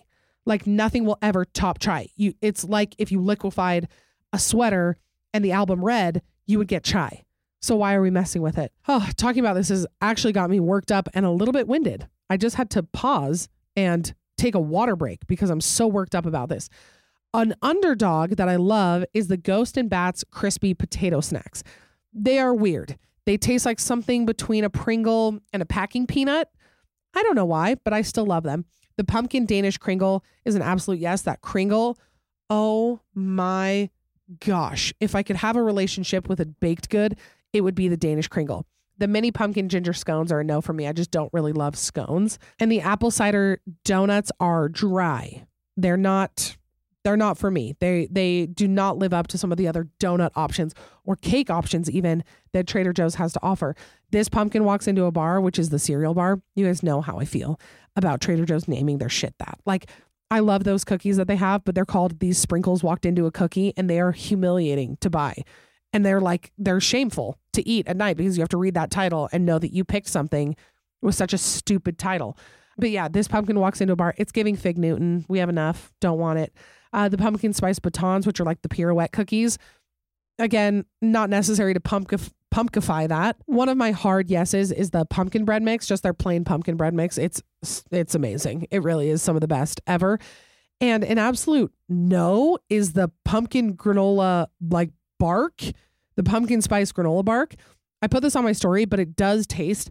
[0.45, 2.07] Like nothing will ever top chai.
[2.15, 3.87] You it's like if you liquefied
[4.31, 4.97] a sweater
[5.33, 7.23] and the album Red, you would get chai.
[7.61, 8.71] So why are we messing with it?
[8.87, 12.07] Oh, talking about this has actually got me worked up and a little bit winded.
[12.29, 16.25] I just had to pause and take a water break because I'm so worked up
[16.25, 16.69] about this.
[17.33, 21.63] An underdog that I love is the Ghost and Bats crispy potato snacks.
[22.13, 22.97] They are weird.
[23.25, 26.49] They taste like something between a Pringle and a packing peanut.
[27.13, 28.65] I don't know why, but I still love them.
[28.97, 31.21] The pumpkin Danish Kringle is an absolute yes.
[31.23, 31.97] That Kringle,
[32.49, 33.89] oh my
[34.39, 37.17] gosh, if I could have a relationship with a baked good,
[37.53, 38.65] it would be the Danish Kringle.
[38.97, 40.87] The mini pumpkin ginger scones are a no for me.
[40.87, 42.37] I just don't really love scones.
[42.59, 45.45] And the apple cider donuts are dry.
[45.75, 46.57] They're not
[47.03, 47.75] they're not for me.
[47.79, 51.49] They they do not live up to some of the other donut options or cake
[51.49, 53.75] options even that Trader Joe's has to offer.
[54.11, 56.41] This pumpkin walks into a bar, which is the cereal bar.
[56.55, 57.59] You guys know how I feel
[57.95, 59.59] about Trader Joe's naming their shit that.
[59.65, 59.89] Like
[60.31, 63.31] I love those cookies that they have, but they're called these sprinkles walked into a
[63.31, 65.35] cookie and they are humiliating to buy.
[65.91, 68.91] And they're like they're shameful to eat at night because you have to read that
[68.91, 70.55] title and know that you picked something
[71.01, 72.37] with such a stupid title.
[72.77, 74.15] But yeah, this pumpkin walks into a bar.
[74.17, 75.25] It's giving Fig Newton.
[75.27, 75.91] We have enough.
[75.99, 76.53] Don't want it.
[76.93, 79.57] Uh, the pumpkin spice batons, which are like the pirouette cookies.
[80.39, 83.35] Again, not necessary to pumpkif- pumpkify that.
[83.45, 86.93] One of my hard yeses is the pumpkin bread mix, just their plain pumpkin bread
[86.93, 87.17] mix.
[87.17, 87.41] It's
[87.91, 88.67] it's amazing.
[88.71, 90.19] It really is some of the best ever.
[90.79, 95.61] And an absolute no is the pumpkin granola like bark,
[96.15, 97.55] the pumpkin spice granola bark.
[98.01, 99.89] I put this on my story, but it does taste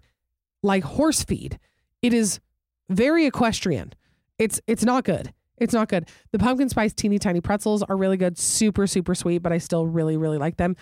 [0.62, 1.58] like horse feed.
[2.02, 2.40] It is
[2.88, 3.94] very equestrian.
[4.38, 5.32] It's it's not good.
[5.58, 6.08] It's not good.
[6.32, 9.86] The pumpkin spice teeny tiny pretzels are really good, super super sweet, but I still
[9.86, 10.76] really really like them.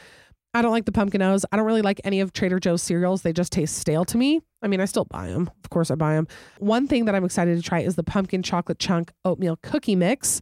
[0.52, 1.44] I don't like the pumpkin O's.
[1.52, 3.22] I don't really like any of Trader Joe's cereals.
[3.22, 4.40] They just taste stale to me.
[4.62, 5.48] I mean, I still buy them.
[5.62, 6.26] Of course, I buy them.
[6.58, 10.40] One thing that I'm excited to try is the pumpkin chocolate chunk oatmeal cookie mix.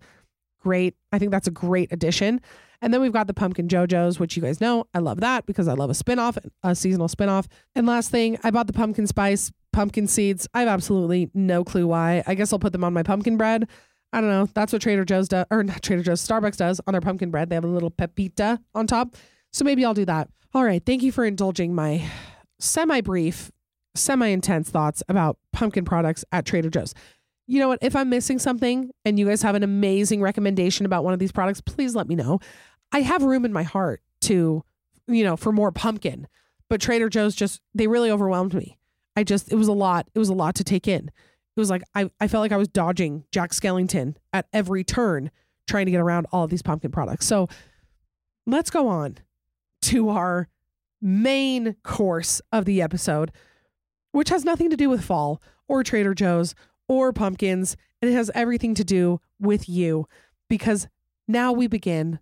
[0.60, 0.94] Great.
[1.12, 2.40] I think that's a great addition.
[2.80, 5.68] And then we've got the pumpkin JoJo's, which you guys know I love that because
[5.68, 7.46] I love a spinoff, a seasonal spinoff.
[7.74, 10.48] And last thing, I bought the pumpkin spice pumpkin seeds.
[10.54, 12.22] I have absolutely no clue why.
[12.26, 13.68] I guess I'll put them on my pumpkin bread.
[14.12, 14.48] I don't know.
[14.54, 17.50] That's what Trader Joe's does, or not Trader Joe's, Starbucks does on their pumpkin bread.
[17.50, 19.16] They have a little pepita on top.
[19.52, 20.28] So maybe I'll do that.
[20.54, 20.84] All right.
[20.84, 22.08] Thank you for indulging my
[22.58, 23.50] semi brief,
[23.94, 26.94] semi intense thoughts about pumpkin products at Trader Joe's.
[27.46, 27.78] You know what?
[27.82, 31.32] If I'm missing something and you guys have an amazing recommendation about one of these
[31.32, 32.40] products, please let me know.
[32.92, 34.64] I have room in my heart to,
[35.06, 36.26] you know, for more pumpkin,
[36.68, 38.78] but Trader Joe's just, they really overwhelmed me.
[39.16, 40.08] I just, it was a lot.
[40.14, 41.10] It was a lot to take in.
[41.58, 45.32] It was like, I, I felt like I was dodging Jack Skellington at every turn
[45.66, 47.26] trying to get around all of these pumpkin products.
[47.26, 47.48] So
[48.46, 49.18] let's go on
[49.82, 50.46] to our
[51.02, 53.32] main course of the episode,
[54.12, 56.54] which has nothing to do with fall or Trader Joe's
[56.86, 57.76] or pumpkins.
[58.00, 60.06] And it has everything to do with you
[60.48, 60.86] because
[61.26, 62.20] now we begin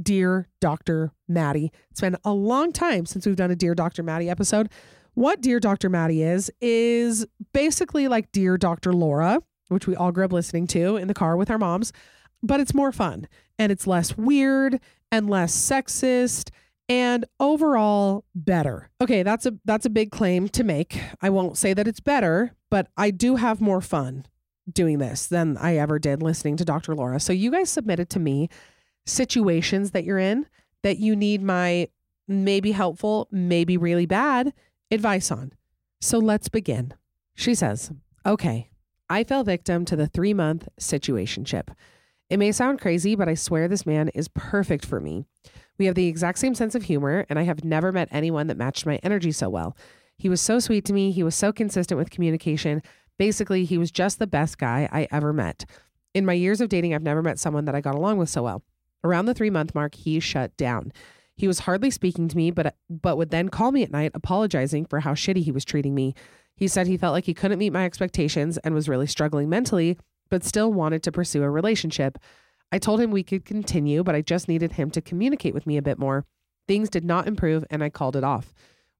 [0.00, 1.12] Dear Dr.
[1.28, 1.70] Madi.
[1.90, 4.02] It's been a long time since we've done a Dear Dr.
[4.02, 4.70] Madi episode.
[5.18, 5.88] What Dear Dr.
[5.88, 8.92] Madi is, is basically like Dear Dr.
[8.92, 11.92] Laura, which we all grew up listening to in the car with our moms,
[12.40, 13.26] but it's more fun
[13.58, 14.78] and it's less weird
[15.10, 16.50] and less sexist
[16.88, 18.90] and overall better.
[19.00, 21.00] Okay, that's a that's a big claim to make.
[21.20, 24.24] I won't say that it's better, but I do have more fun
[24.72, 26.94] doing this than I ever did listening to Dr.
[26.94, 27.18] Laura.
[27.18, 28.50] So you guys submitted to me
[29.04, 30.46] situations that you're in
[30.84, 31.88] that you need my
[32.28, 34.52] maybe helpful, maybe really bad
[34.90, 35.52] advice on.
[36.00, 36.94] So let's begin.
[37.34, 37.92] She says,
[38.24, 38.70] "Okay,
[39.08, 41.68] I fell victim to the 3-month situationship.
[42.30, 45.24] It may sound crazy, but I swear this man is perfect for me.
[45.78, 48.56] We have the exact same sense of humor, and I have never met anyone that
[48.56, 49.76] matched my energy so well.
[50.16, 51.10] He was so sweet to me.
[51.12, 52.82] He was so consistent with communication.
[53.18, 55.64] Basically, he was just the best guy I ever met.
[56.12, 58.42] In my years of dating, I've never met someone that I got along with so
[58.42, 58.62] well.
[59.04, 60.92] Around the three month mark, he shut down.
[61.38, 64.86] He was hardly speaking to me, but but would then call me at night, apologizing
[64.86, 66.14] for how shitty he was treating me.
[66.56, 69.96] He said he felt like he couldn't meet my expectations and was really struggling mentally,
[70.30, 72.18] but still wanted to pursue a relationship.
[72.72, 75.76] I told him we could continue, but I just needed him to communicate with me
[75.76, 76.26] a bit more.
[76.66, 78.52] Things did not improve, and I called it off.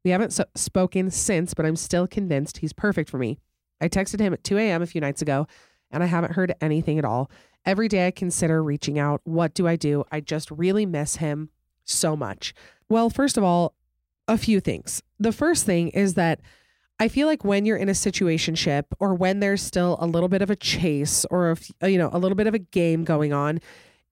[0.05, 3.41] We haven't so- spoken since, but I'm still convinced he's perfect for me.
[3.81, 4.81] I texted him at 2 a.m.
[4.81, 5.49] a few nights ago,
[5.91, 7.33] and I haven't heard anything at all.
[7.67, 9.23] Every day I consider reaching out.
[9.25, 10.05] What do I do?
[10.13, 11.51] I just really miss him
[11.89, 12.55] so much.
[12.89, 13.75] Well, first of all,
[14.27, 15.03] a few things.
[15.19, 16.41] The first thing is that
[17.01, 20.43] I feel like when you're in a situationship or when there's still a little bit
[20.43, 23.61] of a chase or a, you know a little bit of a game going on,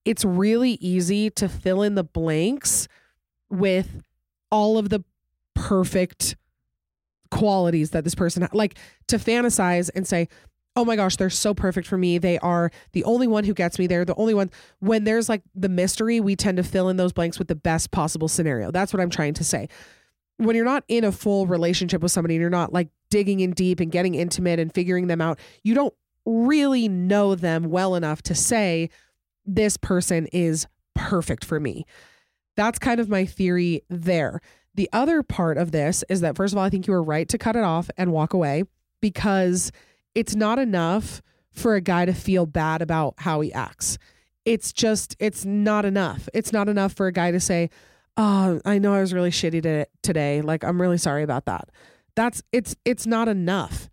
[0.04, 2.88] it's really easy to fill in the blanks
[3.50, 4.02] with
[4.50, 5.04] all of the
[5.54, 6.36] perfect
[7.30, 10.28] qualities that this person ha- like to fantasize and say
[10.76, 13.78] oh my gosh they're so perfect for me they are the only one who gets
[13.78, 16.96] me they're the only one when there's like the mystery we tend to fill in
[16.96, 19.68] those blanks with the best possible scenario that's what i'm trying to say
[20.38, 23.52] when you're not in a full relationship with somebody and you're not like digging in
[23.52, 28.22] deep and getting intimate and figuring them out, you don't really know them well enough
[28.22, 28.90] to say,
[29.44, 31.86] this person is perfect for me.
[32.56, 34.40] That's kind of my theory there.
[34.74, 37.28] The other part of this is that, first of all, I think you were right
[37.28, 38.64] to cut it off and walk away
[39.00, 39.72] because
[40.16, 43.98] it's not enough for a guy to feel bad about how he acts.
[44.44, 46.28] It's just, it's not enough.
[46.32, 47.70] It's not enough for a guy to say,
[48.16, 50.40] oh, I know I was really shitty to, today.
[50.40, 51.68] Like, I'm really sorry about that.
[52.14, 53.90] That's it's it's not enough.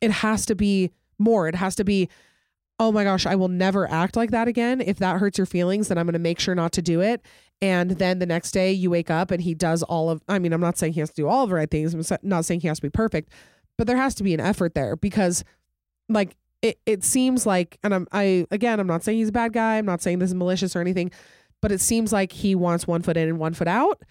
[0.00, 1.46] It has to be more.
[1.46, 2.08] It has to be,
[2.78, 4.80] oh my gosh, I will never act like that again.
[4.80, 7.20] If that hurts your feelings, then I'm going to make sure not to do it.
[7.60, 10.54] And then the next day you wake up and he does all of, I mean,
[10.54, 11.92] I'm not saying he has to do all of the right things.
[11.92, 13.30] I'm not saying he has to be perfect,
[13.76, 15.44] but there has to be an effort there because
[16.08, 19.52] like it, it seems like, and I'm, I, again, I'm not saying he's a bad
[19.52, 19.78] guy.
[19.78, 21.10] I'm not saying this is malicious or anything,
[21.60, 24.02] but it seems like he wants one foot in and one foot out,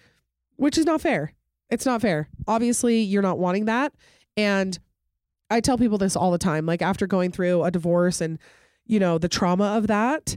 [0.56, 1.32] which is not fair.
[1.70, 2.28] It's not fair.
[2.46, 3.92] Obviously, you're not wanting that.
[4.36, 4.78] And
[5.50, 6.66] I tell people this all the time.
[6.66, 8.38] Like after going through a divorce and,
[8.86, 10.36] you know, the trauma of that,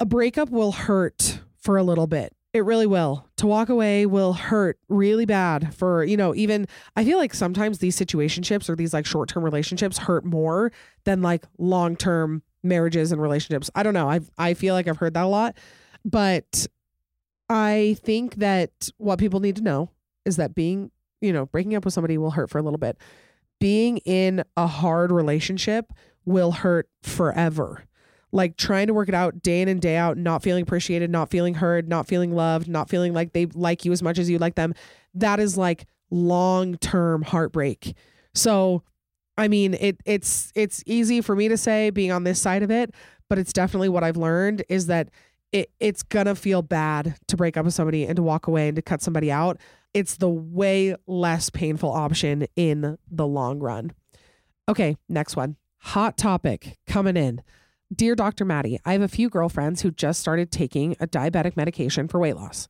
[0.00, 2.34] a breakup will hurt for a little bit.
[2.58, 3.24] It really will.
[3.36, 6.66] To walk away will hurt really bad for, you know, even
[6.96, 10.72] I feel like sometimes these situationships or these like short term relationships hurt more
[11.04, 13.70] than like long term marriages and relationships.
[13.76, 14.10] I don't know.
[14.10, 15.56] I I feel like I've heard that a lot.
[16.04, 16.66] But
[17.48, 19.92] I think that what people need to know
[20.24, 20.90] is that being,
[21.20, 22.98] you know, breaking up with somebody will hurt for a little bit.
[23.60, 25.92] Being in a hard relationship
[26.24, 27.84] will hurt forever.
[28.30, 31.30] Like trying to work it out day in and day out, not feeling appreciated, not
[31.30, 34.38] feeling heard, not feeling loved, not feeling like they like you as much as you
[34.38, 34.74] like them.
[35.14, 37.94] That is like long term heartbreak.
[38.34, 38.82] So,
[39.36, 42.70] I mean, it it's it's easy for me to say being on this side of
[42.70, 42.94] it,
[43.28, 45.08] but it's definitely what I've learned is that
[45.52, 48.76] it it's gonna feel bad to break up with somebody and to walk away and
[48.76, 49.58] to cut somebody out.
[49.94, 53.92] It's the way less painful option in the long run.
[54.68, 55.56] Okay, next one.
[55.78, 57.42] Hot topic coming in.
[57.94, 58.44] Dear Dr.
[58.44, 62.36] Madi, I have a few girlfriends who just started taking a diabetic medication for weight
[62.36, 62.68] loss.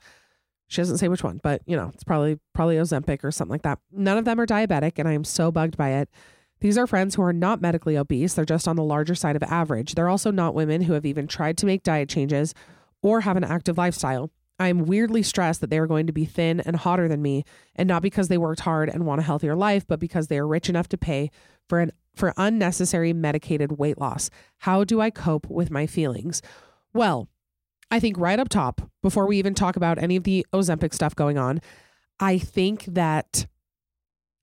[0.69, 3.63] She doesn't say which one, but you know, it's probably probably Ozempic or something like
[3.63, 3.81] that.
[3.91, 6.09] None of them are diabetic and I am so bugged by it.
[6.61, 9.43] These are friends who are not medically obese, they're just on the larger side of
[9.43, 9.95] average.
[9.95, 12.55] They're also not women who have even tried to make diet changes
[13.03, 14.31] or have an active lifestyle.
[14.61, 17.45] I am weirdly stressed that they are going to be thin and hotter than me,
[17.77, 20.49] and not because they worked hard and want a healthier life, but because they are
[20.49, 21.31] rich enough to pay
[21.69, 24.31] for an for unnecessary medicated weight loss.
[24.59, 26.43] How do I cope with my feelings?
[26.93, 27.29] Well,
[27.91, 31.17] I think right up top, before we even talk about any of the Ozempic stuff
[31.17, 31.61] going on,
[32.21, 33.47] I think that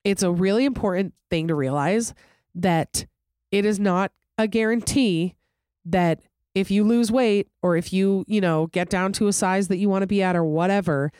[0.03, 2.13] it's a really important thing to realize
[2.55, 3.05] that
[3.51, 5.35] it is not a guarantee
[5.83, 6.21] that
[6.53, 9.77] if you lose weight or if you, you know, get down to a size that
[9.77, 11.11] you want to be at or whatever,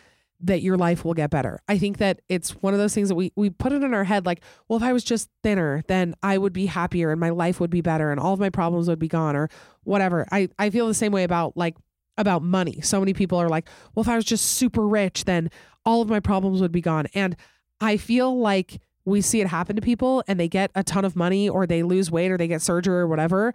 [0.41, 1.59] that your life will get better.
[1.67, 4.03] I think that it's one of those things that we we put it in our
[4.03, 7.29] head like, well, if I was just thinner, then I would be happier and my
[7.29, 9.49] life would be better and all of my problems would be gone or
[9.83, 10.25] whatever.
[10.31, 11.75] I I feel the same way about like
[12.17, 12.81] about money.
[12.81, 15.49] So many people are like, well, if I was just super rich, then
[15.85, 17.07] all of my problems would be gone.
[17.13, 17.35] And
[17.81, 21.15] I feel like we see it happen to people and they get a ton of
[21.15, 23.53] money or they lose weight or they get surgery or whatever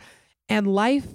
[0.51, 1.07] and life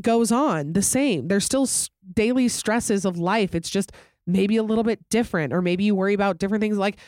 [0.00, 1.26] goes on the same.
[1.26, 1.68] There's still
[2.14, 3.54] daily stresses of life.
[3.54, 3.90] It's just
[4.28, 6.78] maybe a little bit different, or maybe you worry about different things.
[6.78, 6.98] Like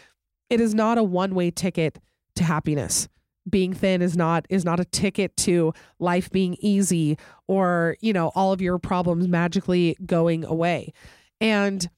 [0.48, 1.98] it is not a one way ticket
[2.36, 3.08] to happiness.
[3.48, 8.32] Being thin is not is not a ticket to life being easy or, you know,
[8.34, 10.92] all of your problems magically going away.
[11.40, 11.88] And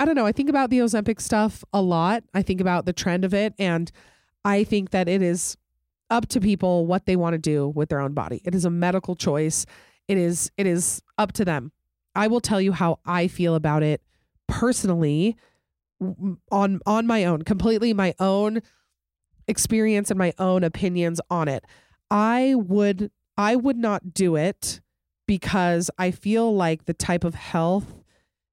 [0.00, 2.24] I don't know, I think about the Ozempic stuff a lot.
[2.34, 3.90] I think about the trend of it and
[4.44, 5.56] I think that it is
[6.10, 8.42] up to people what they want to do with their own body.
[8.44, 9.64] It is a medical choice
[10.08, 11.72] it is it is up to them.
[12.14, 14.02] I will tell you how I feel about it
[14.52, 15.34] personally
[16.50, 18.60] on on my own, completely my own
[19.48, 21.64] experience and my own opinions on it.
[22.10, 24.80] I would I would not do it
[25.26, 27.94] because I feel like the type of health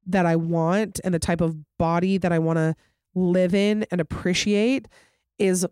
[0.07, 2.75] that I want and the type of body that I want to
[3.13, 4.87] live in and appreciate
[5.37, 5.67] is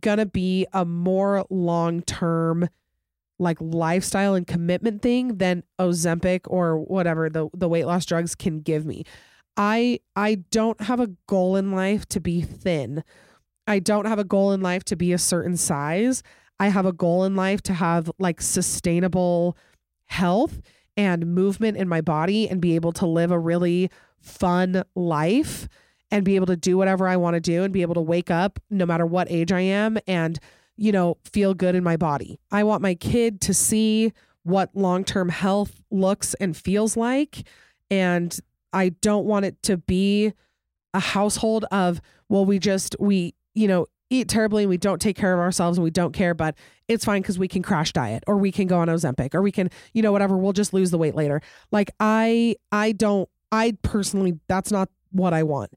[0.00, 2.68] going to be a more long-term
[3.38, 8.60] like lifestyle and commitment thing than Ozempic or whatever the the weight loss drugs can
[8.60, 9.04] give me.
[9.56, 13.02] I I don't have a goal in life to be thin.
[13.66, 16.22] I don't have a goal in life to be a certain size.
[16.58, 19.56] I have a goal in life to have like sustainable
[20.06, 20.60] health
[20.96, 23.90] and movement in my body and be able to live a really
[24.20, 25.68] fun life
[26.10, 28.30] and be able to do whatever I want to do and be able to wake
[28.30, 30.38] up no matter what age I am and
[30.76, 32.38] you know, feel good in my body.
[32.50, 37.46] I want my kid to see what long term health looks and feels like.
[37.90, 38.38] And
[38.72, 40.32] I don't want it to be
[40.94, 45.16] a household of, well, we just, we, you know, eat terribly and we don't take
[45.16, 46.56] care of ourselves and we don't care, but
[46.88, 49.50] it's fine because we can crash diet or we can go on Ozempic or we
[49.50, 51.40] can, you know, whatever, we'll just lose the weight later.
[51.72, 55.72] Like I, I don't, I personally, that's not what I want.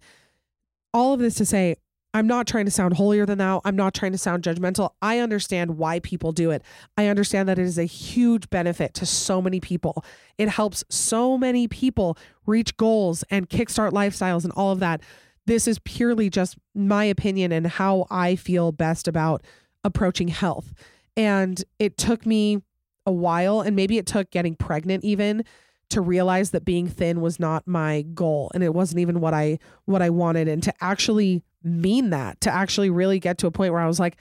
[0.93, 1.75] All of this to say,
[2.13, 3.61] I'm not trying to sound holier than thou.
[3.63, 4.91] I'm not trying to sound judgmental.
[5.01, 6.63] I understand why people do it.
[6.97, 10.03] I understand that it is a huge benefit to so many people.
[10.37, 15.01] It helps so many people reach goals and kickstart lifestyles and all of that.
[15.45, 19.43] This is purely just my opinion and how I feel best about
[19.83, 20.73] approaching health.
[21.15, 22.61] And it took me
[23.05, 25.43] a while, and maybe it took getting pregnant even
[25.89, 29.59] to realize that being thin was not my goal and it wasn't even what I
[29.85, 33.73] what I wanted and to actually mean that to actually really get to a point
[33.73, 34.17] where I was like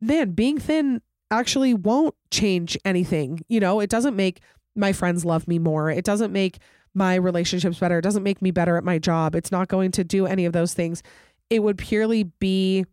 [0.00, 1.00] man being thin
[1.30, 3.40] actually won't change anything.
[3.48, 4.40] You know it doesn't make
[4.76, 5.90] my friends love me more.
[5.90, 6.58] It doesn't make
[6.94, 7.98] my relationships better.
[7.98, 9.34] It doesn't make me better at my job.
[9.34, 11.02] It's not going to do any of those things.
[11.50, 12.84] It would purely be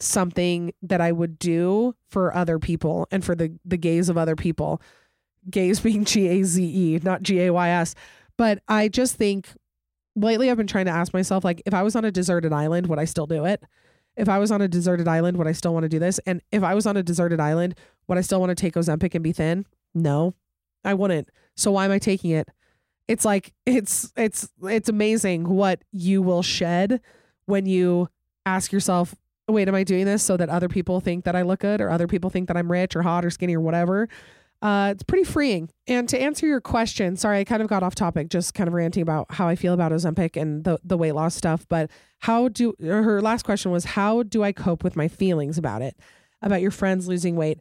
[0.00, 4.36] something that I would do for other people and for the the gaze of other
[4.36, 4.80] people
[5.50, 7.94] gaze being G A Z E, not G A Y S.
[8.36, 9.48] But I just think
[10.14, 12.86] lately I've been trying to ask myself, like, if I was on a deserted island,
[12.86, 13.62] would I still do it?
[14.16, 16.18] If I was on a deserted island, would I still want to do this?
[16.26, 17.76] And if I was on a deserted island,
[18.08, 19.64] would I still want to take Ozempic and be thin?
[19.94, 20.34] No,
[20.84, 21.28] I wouldn't.
[21.56, 22.48] So why am I taking it?
[23.06, 27.00] It's like it's it's it's amazing what you will shed
[27.46, 28.08] when you
[28.44, 29.14] ask yourself,
[29.48, 31.90] wait, am I doing this so that other people think that I look good or
[31.90, 34.08] other people think that I'm rich or hot or skinny or whatever?
[34.60, 35.70] Uh, it's pretty freeing.
[35.86, 38.74] And to answer your question, sorry, I kind of got off topic, just kind of
[38.74, 41.64] ranting about how I feel about Ozempic and the, the weight loss stuff.
[41.68, 41.90] But
[42.20, 45.96] how do her last question was, how do I cope with my feelings about it,
[46.42, 47.60] about your friends losing weight?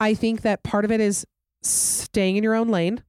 [0.00, 1.26] I think that part of it is
[1.62, 3.02] staying in your own lane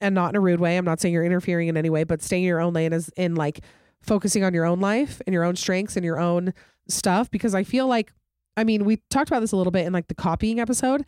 [0.00, 0.76] and not in a rude way.
[0.76, 3.10] I'm not saying you're interfering in any way, but staying in your own lane is
[3.16, 3.60] in like
[4.00, 6.54] focusing on your own life and your own strengths and your own
[6.88, 7.28] stuff.
[7.28, 8.12] Because I feel like,
[8.56, 11.04] I mean, we talked about this a little bit in like the copying episode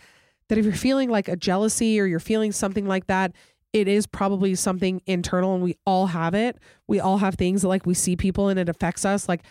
[0.48, 3.32] that if you're feeling like a jealousy or you're feeling something like that,
[3.72, 6.58] it is probably something internal and we all have it.
[6.86, 9.28] We all have things that like we see people and it affects us.
[9.28, 9.42] Like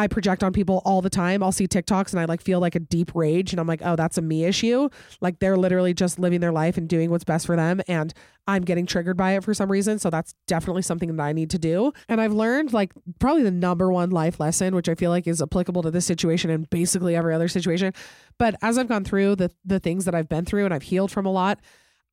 [0.00, 1.42] I project on people all the time.
[1.42, 3.96] I'll see TikToks and I like feel like a deep rage and I'm like, oh,
[3.96, 4.88] that's a me issue.
[5.20, 7.82] Like they're literally just living their life and doing what's best for them.
[7.86, 8.14] And
[8.46, 9.98] I'm getting triggered by it for some reason.
[9.98, 11.92] So that's definitely something that I need to do.
[12.08, 15.42] And I've learned like probably the number one life lesson, which I feel like is
[15.42, 17.92] applicable to this situation and basically every other situation.
[18.38, 21.10] But as I've gone through the the things that I've been through and I've healed
[21.10, 21.60] from a lot,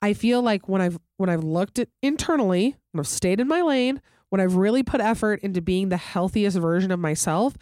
[0.02, 3.62] I feel like when I've when I've looked at internally, when I've stayed in my
[3.62, 7.56] lane, when I've really put effort into being the healthiest version of myself,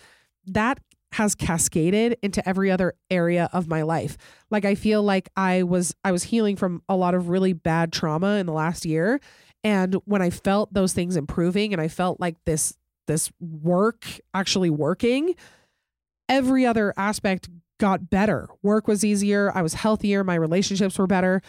[0.48, 0.80] that
[1.14, 4.18] has cascaded into every other area of my life.
[4.52, 7.94] Like I feel like I was I was healing from a lot of really bad
[7.94, 9.22] trauma in the last year
[9.64, 12.78] and when I felt those things improving and I felt like this
[13.08, 15.36] this work actually working,
[16.30, 18.48] every other aspect got better.
[18.62, 21.42] Work was easier, I was healthier, my relationships were better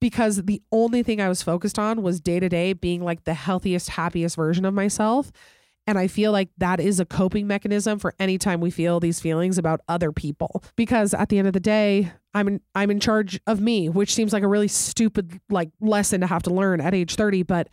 [0.00, 3.34] because the only thing I was focused on was day to day being like the
[3.34, 5.32] healthiest, happiest version of myself.
[5.86, 9.20] And I feel like that is a coping mechanism for any time we feel these
[9.20, 10.62] feelings about other people.
[10.76, 14.14] Because at the end of the day, I'm in, I'm in charge of me, which
[14.14, 17.68] seems like a really stupid like lesson to have to learn at age 30, but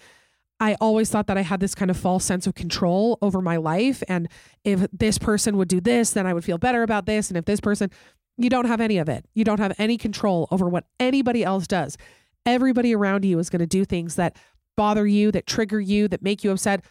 [0.59, 3.57] I always thought that I had this kind of false sense of control over my
[3.57, 4.27] life and
[4.63, 7.45] if this person would do this, then I would feel better about this and if
[7.45, 7.89] this person
[8.37, 9.25] you don't have any of it.
[9.33, 11.97] You don't have any control over what anybody else does.
[12.45, 14.35] Everybody around you is going to do things that
[14.75, 16.83] bother you, that trigger you, that make you upset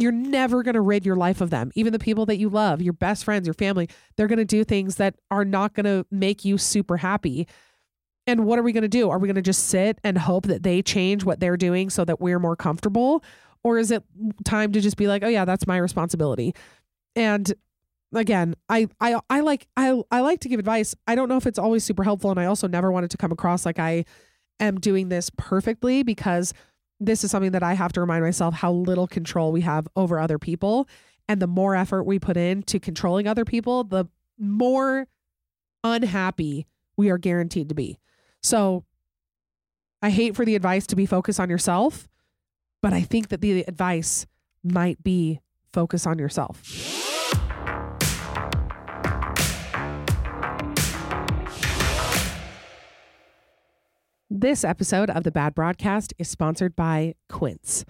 [0.00, 1.70] you're never going to rid your life of them.
[1.74, 4.64] Even the people that you love, your best friends, your family, they're going to do
[4.64, 7.46] things that are not going to make you super happy.
[8.26, 9.10] And what are we going to do?
[9.10, 12.04] Are we going to just sit and hope that they change what they're doing so
[12.04, 13.24] that we're more comfortable?
[13.64, 14.04] Or is it
[14.44, 16.54] time to just be like, oh yeah, that's my responsibility?
[17.16, 17.52] And
[18.14, 20.94] again, I I I like I I like to give advice.
[21.06, 23.32] I don't know if it's always super helpful and I also never wanted to come
[23.32, 24.04] across like I
[24.60, 26.52] am doing this perfectly because
[27.00, 30.18] this is something that I have to remind myself how little control we have over
[30.18, 30.88] other people.
[31.28, 34.06] And the more effort we put into controlling other people, the
[34.38, 35.06] more
[35.84, 37.98] unhappy we are guaranteed to be.
[38.42, 38.84] So
[40.02, 42.08] I hate for the advice to be focus on yourself,
[42.82, 44.26] but I think that the advice
[44.64, 45.40] might be
[45.72, 46.97] focus on yourself.
[54.30, 57.86] This episode of the Bad Broadcast is sponsored by Quince.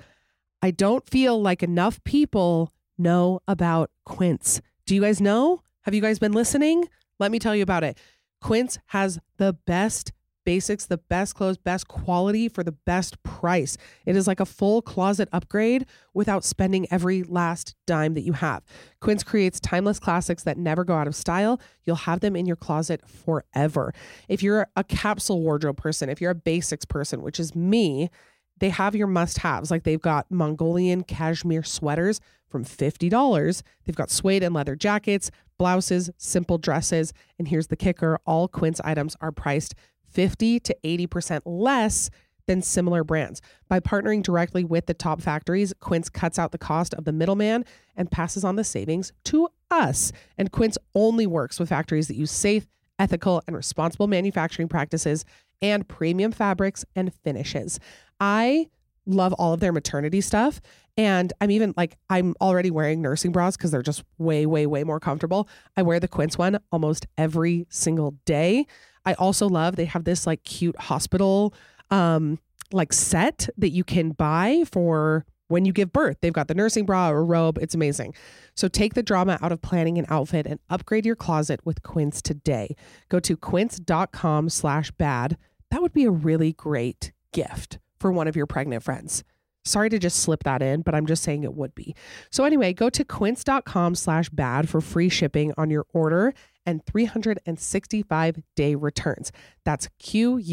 [0.62, 4.61] I don't feel like enough people know about Quince.
[4.86, 5.62] Do you guys know?
[5.82, 6.89] Have you guys been listening?
[7.18, 7.99] Let me tell you about it.
[8.41, 10.12] Quince has the best
[10.45, 13.76] basics, the best clothes, best quality for the best price.
[14.07, 18.62] It is like a full closet upgrade without spending every last dime that you have.
[19.01, 21.61] Quince creates timeless classics that never go out of style.
[21.84, 23.93] You'll have them in your closet forever.
[24.28, 28.11] If you're a capsule wardrobe person, if you're a basics person, which is me,
[28.59, 29.70] they have your must haves.
[29.70, 33.62] Like they've got Mongolian cashmere sweaters from $50.
[33.84, 37.12] They've got suede and leather jackets, blouses, simple dresses.
[37.38, 39.74] And here's the kicker all Quince items are priced
[40.09, 42.11] 50 to 80% less
[42.46, 43.40] than similar brands.
[43.68, 47.64] By partnering directly with the top factories, Quince cuts out the cost of the middleman
[47.94, 50.12] and passes on the savings to us.
[50.36, 52.66] And Quince only works with factories that use safe,
[52.98, 55.24] ethical, and responsible manufacturing practices
[55.61, 57.78] and premium fabrics and finishes.
[58.18, 58.68] I
[59.06, 60.61] love all of their maternity stuff.
[60.99, 64.82] And I'm even like, I'm already wearing nursing bras because they're just way, way, way
[64.82, 65.49] more comfortable.
[65.76, 68.66] I wear the Quince one almost every single day.
[69.07, 71.55] I also love they have this like cute hospital
[71.90, 72.38] um
[72.72, 76.18] like set that you can buy for when you give birth.
[76.20, 77.59] They've got the nursing bra or robe.
[77.62, 78.14] It's amazing.
[78.55, 82.20] So take the drama out of planning an outfit and upgrade your closet with Quince
[82.20, 82.76] today.
[83.09, 85.38] Go to quince.com slash bad.
[85.70, 89.24] That would be a really great gift for one of your pregnant friends.
[89.68, 91.94] Sorry to just slip that in, but I'm just saying it would be.
[92.30, 96.34] So anyway, go to quince.com slash bad for free shipping on your order
[96.66, 99.32] and 365 day returns.
[99.64, 100.44] That's Q-U-I-N-C-E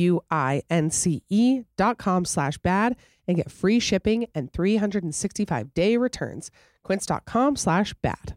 [1.77, 2.95] dot com slash bad
[3.27, 6.51] and get free shipping and 365 day returns.
[6.83, 8.35] Quince.com slash bad.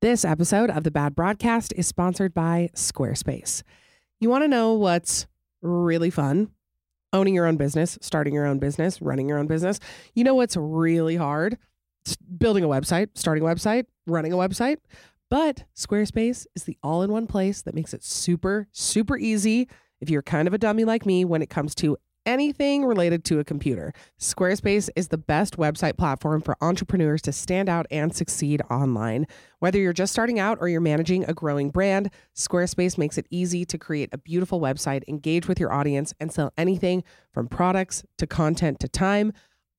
[0.00, 3.62] This episode of the Bad Broadcast is sponsored by Squarespace.
[4.20, 5.26] You want to know what's
[5.62, 6.50] really fun?
[7.12, 9.78] Owning your own business, starting your own business, running your own business.
[10.14, 11.58] You know what's really hard?
[12.04, 14.78] It's building a website, starting a website, running a website.
[15.30, 19.68] But Squarespace is the all in one place that makes it super, super easy
[20.00, 21.96] if you're kind of a dummy like me when it comes to
[22.26, 23.92] anything related to a computer.
[24.18, 29.26] Squarespace is the best website platform for entrepreneurs to stand out and succeed online.
[29.58, 33.64] Whether you're just starting out or you're managing a growing brand, Squarespace makes it easy
[33.64, 38.26] to create a beautiful website, engage with your audience, and sell anything from products to
[38.26, 39.32] content to time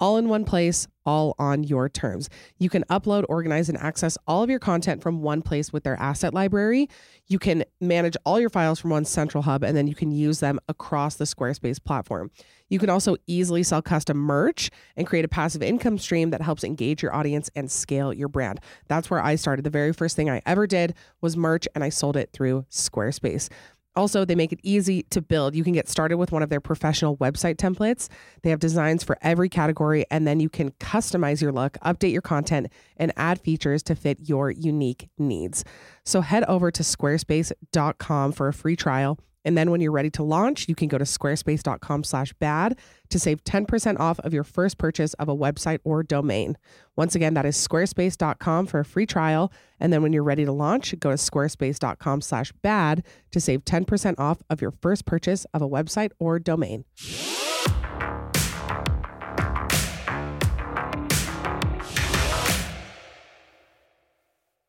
[0.03, 2.29] all in one place, all on your terms.
[2.59, 5.95] You can upload, organize, and access all of your content from one place with their
[5.95, 6.89] asset library.
[7.27, 10.41] You can manage all your files from one central hub, and then you can use
[10.41, 12.31] them across the Squarespace platform.
[12.67, 16.65] You can also easily sell custom merch and create a passive income stream that helps
[16.65, 18.59] engage your audience and scale your brand.
[18.89, 19.63] That's where I started.
[19.63, 23.47] The very first thing I ever did was merch, and I sold it through Squarespace.
[23.95, 25.55] Also, they make it easy to build.
[25.55, 28.09] You can get started with one of their professional website templates.
[28.41, 32.21] They have designs for every category, and then you can customize your look, update your
[32.21, 32.67] content,
[32.97, 35.63] and add features to fit your unique needs.
[36.03, 39.19] So head over to squarespace.com for a free trial.
[39.45, 42.79] And then when you're ready to launch, you can go to squarespace.com slash bad
[43.13, 46.57] to save 10% off of your first purchase of a website or domain.
[46.95, 49.53] Once again, that is squarespace.com for a free trial.
[49.79, 54.15] And then when you're ready to launch, go to squarespace.com slash bad to save 10%
[54.17, 56.85] off of your first purchase of a website or domain.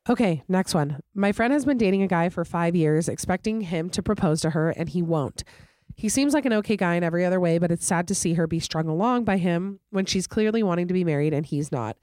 [0.07, 0.99] Okay, next one.
[1.15, 4.51] My friend has been dating a guy for five years, expecting him to propose to
[4.51, 5.43] her, and he won't.
[5.95, 8.33] He seems like an okay guy in every other way, but it's sad to see
[8.33, 11.71] her be strung along by him when she's clearly wanting to be married and he's
[11.71, 11.97] not.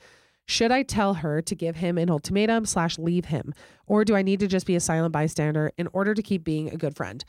[0.46, 3.54] Should I tell her to give him an ultimatum slash leave him,
[3.86, 6.70] or do I need to just be a silent bystander in order to keep being
[6.70, 7.24] a good friend?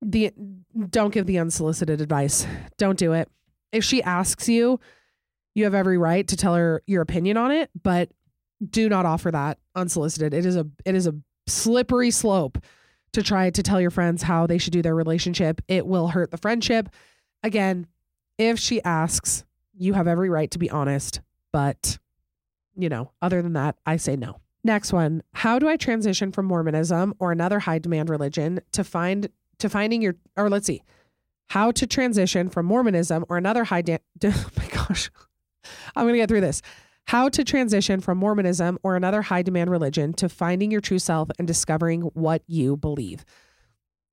[0.00, 0.32] The
[0.88, 2.46] don't give the unsolicited advice.
[2.78, 3.28] Don't do it.
[3.70, 4.80] If she asks you,
[5.54, 8.10] you have every right to tell her your opinion on it, but
[8.68, 10.32] do not offer that unsolicited.
[10.32, 11.14] It is a it is a
[11.46, 12.58] slippery slope
[13.12, 15.60] to try to tell your friends how they should do their relationship.
[15.68, 16.88] It will hurt the friendship.
[17.42, 17.86] Again,
[18.38, 19.44] if she asks,
[19.76, 21.20] you have every right to be honest,
[21.52, 21.98] but
[22.76, 24.40] you know, other than that, I say no.
[24.62, 29.28] Next one, how do I transition from Mormonism or another high demand religion to find
[29.58, 30.82] to finding your or let's see.
[31.48, 35.10] How to transition from Mormonism or another high de- oh my gosh.
[35.94, 36.62] I'm going to get through this
[37.06, 41.28] how to transition from Mormonism or another high demand religion to finding your true self
[41.38, 43.24] and discovering what you believe.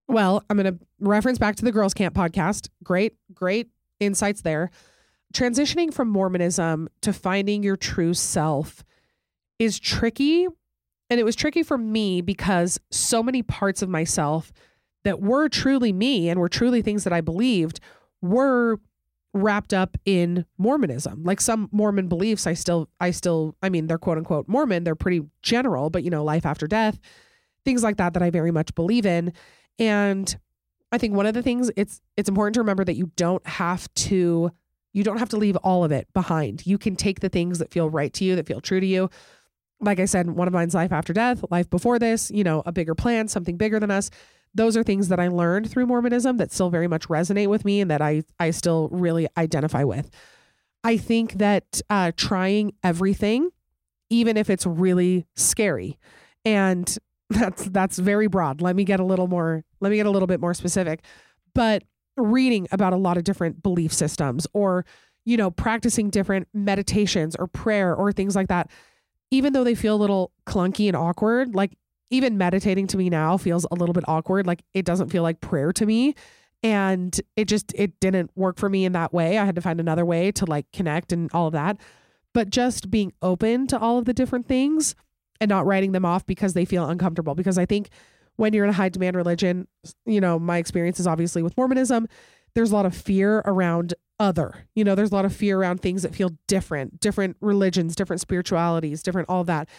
[0.08, 2.70] Well, I'm going to reference back to the Girls Camp podcast.
[2.84, 3.70] Great, great
[4.00, 4.72] insights there.
[5.34, 8.84] Transitioning from Mormonism to finding your true self
[9.60, 10.48] is tricky.
[11.10, 14.52] And it was tricky for me because so many parts of myself
[15.04, 17.80] that were truly me and were truly things that I believed
[18.22, 18.80] were
[19.42, 21.24] wrapped up in Mormonism.
[21.24, 24.84] Like some Mormon beliefs, I still, I still, I mean, they're quote unquote Mormon.
[24.84, 27.00] They're pretty general, but you know, life after death,
[27.66, 29.34] things like that, that I very much believe in.
[29.80, 30.38] And
[30.92, 33.94] I think one of the things it's, it's important to remember that you don't have
[33.96, 34.52] to,
[34.94, 36.66] you don't have to leave all of it behind.
[36.66, 39.10] You can take the things that feel right to you, that feel true to you.
[39.80, 42.72] Like I said, one of mine's life after death, life before this, you know, a
[42.72, 44.10] bigger plan, something bigger than us
[44.58, 47.80] those are things that I learned through Mormonism that still very much resonate with me
[47.80, 50.10] and that I I still really identify with.
[50.84, 53.50] I think that uh, trying everything,
[54.10, 55.98] even if it's really scary,
[56.44, 56.98] And
[57.30, 58.62] that's that's very broad.
[58.62, 61.04] Let me get a little more let me get a little bit more specific.
[61.54, 61.84] But
[62.16, 64.86] reading about a lot of different belief systems or
[65.26, 68.72] you know, practicing different meditations or prayer or things like that,
[69.30, 71.74] even though they feel a little clunky and awkward, like
[72.10, 74.48] even meditating to me now feels a little bit awkward.
[74.48, 76.16] Like it doesn't feel like prayer to me.
[76.64, 79.38] And it just, it didn't work for me in that way.
[79.38, 81.78] I had to find another way to like connect and all of that.
[82.34, 84.96] But just being open to all of the different things
[85.40, 87.36] and not writing them off because they feel uncomfortable.
[87.36, 87.90] Because I think
[88.38, 89.68] when you're in a high demand religion,
[90.06, 92.08] you know, my experience is obviously with Mormonism,
[92.56, 94.68] there's a lot of fear around other.
[94.74, 98.22] You know, there's a lot of fear around things that feel different, different religions, different
[98.22, 99.70] spiritualities, different all that.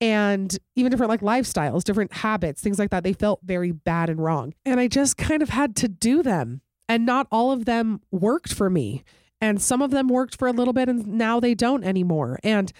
[0.00, 3.02] And even different like lifestyles, different habits, things like that.
[3.02, 4.52] They felt very bad and wrong.
[4.64, 6.60] And I just kind of had to do them.
[6.88, 9.02] And not all of them worked for me.
[9.40, 12.38] And some of them worked for a little bit and now they don't anymore.
[12.42, 12.72] And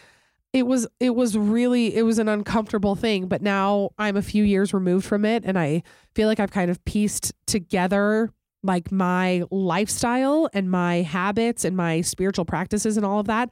[0.53, 4.43] it was it was really it was an uncomfortable thing, but now I'm a few
[4.43, 5.83] years removed from it and I
[6.15, 8.31] feel like I've kind of pieced together
[8.63, 13.51] like my lifestyle and my habits and my spiritual practices and all of that.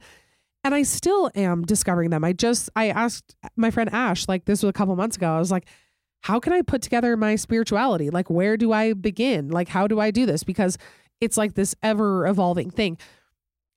[0.65, 2.23] And I still am discovering them.
[2.23, 5.37] I just, I asked my friend Ash, like this was a couple months ago, I
[5.37, 5.67] was like,
[6.21, 8.09] how can I put together my spirituality?
[8.09, 9.49] Like, where do I begin?
[9.49, 10.43] Like, how do I do this?
[10.43, 10.79] Because
[11.21, 12.97] it's like this ever evolving thing.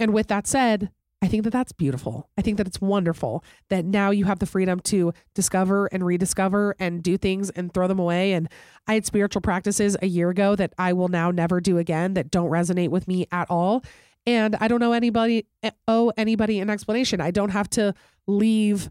[0.01, 2.31] And with that said, I think that that's beautiful.
[2.39, 6.75] I think that it's wonderful that now you have the freedom to discover and rediscover
[6.79, 8.33] and do things and throw them away.
[8.33, 8.49] And
[8.87, 12.31] I had spiritual practices a year ago that I will now never do again that
[12.31, 13.83] don't resonate with me at all.
[14.29, 15.47] And I don't know anybody
[15.89, 17.19] owe anybody an explanation.
[17.19, 17.95] I don't have to
[18.27, 18.91] leave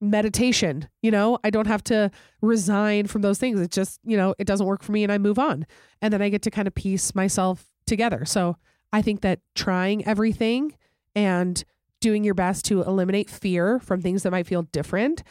[0.00, 3.60] meditation, you know, I don't have to resign from those things.
[3.60, 5.66] It just, you know, it doesn't work for me and I move on.
[6.00, 8.24] And then I get to kind of piece myself together.
[8.24, 8.58] So
[8.92, 10.76] I think that trying everything
[11.16, 11.64] and
[12.00, 15.24] doing your best to eliminate fear from things that might feel different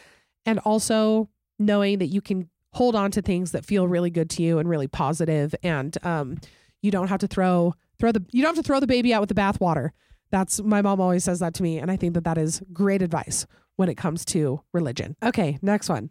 [0.44, 4.42] and also knowing that you can hold on to things that feel really good to
[4.42, 6.36] you and really positive and um,
[6.82, 9.20] you don't have to throw throw the you don't have to throw the baby out
[9.20, 9.90] with the bathwater
[10.30, 13.02] that's my mom always says that to me and i think that that is great
[13.02, 16.10] advice when it comes to religion okay next one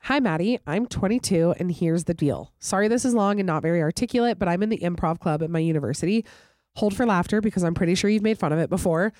[0.00, 0.60] Hi, Madi.
[0.68, 2.52] I'm 22, and here's the deal.
[2.60, 5.50] Sorry, this is long and not very articulate, but I'm in the improv club at
[5.50, 6.24] my university
[6.76, 9.12] hold for laughter because I'm pretty sure you've made fun of it before.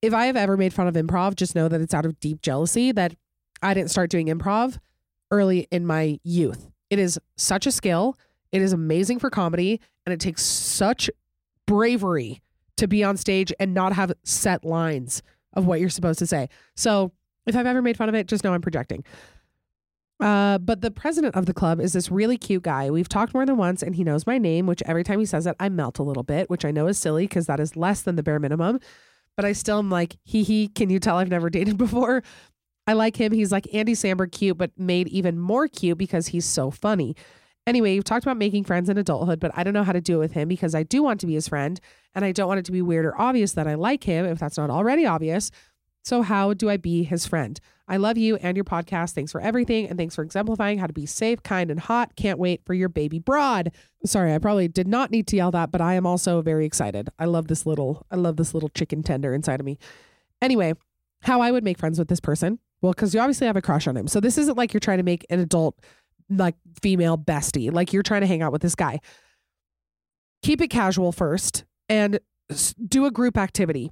[0.00, 2.42] If I have ever made fun of improv, just know that it's out of deep
[2.42, 3.14] jealousy that
[3.62, 4.78] I didn't start doing improv
[5.30, 6.70] early in my youth.
[6.90, 8.18] It is such a skill.
[8.50, 11.08] It is amazing for comedy and it takes such
[11.66, 12.42] bravery
[12.76, 15.22] to be on stage and not have set lines
[15.54, 16.48] of what you're supposed to say.
[16.76, 17.12] So,
[17.46, 19.04] if I've ever made fun of it, just know I'm projecting.
[20.20, 22.90] Uh, but the president of the club is this really cute guy.
[22.90, 25.46] We've talked more than once, and he knows my name, which every time he says
[25.48, 28.02] it, I melt a little bit, which I know is silly because that is less
[28.02, 28.78] than the bare minimum.
[29.36, 32.22] But I still am like, hee hee, can you tell I've never dated before?
[32.86, 33.32] I like him.
[33.32, 37.16] He's like Andy Samberg cute, but made even more cute because he's so funny.
[37.66, 40.16] Anyway, you've talked about making friends in adulthood, but I don't know how to do
[40.16, 41.80] it with him because I do want to be his friend
[42.14, 44.38] and I don't want it to be weird or obvious that I like him if
[44.38, 45.50] that's not already obvious.
[46.04, 47.60] So, how do I be his friend?
[47.86, 49.12] I love you and your podcast.
[49.12, 49.88] Thanks for everything.
[49.88, 52.16] And thanks for exemplifying how to be safe, kind, and hot.
[52.16, 53.70] Can't wait for your baby broad.
[54.04, 57.10] Sorry, I probably did not need to yell that, but I am also very excited.
[57.18, 59.78] I love this little, I love this little chicken tender inside of me.
[60.40, 60.74] Anyway,
[61.22, 62.58] how I would make friends with this person.
[62.80, 64.08] Well, because you obviously have a crush on him.
[64.08, 65.78] So this isn't like you're trying to make an adult,
[66.38, 67.72] like female bestie.
[67.72, 69.00] Like you're trying to hang out with this guy.
[70.42, 72.18] Keep it casual first and
[72.88, 73.90] do a group activity.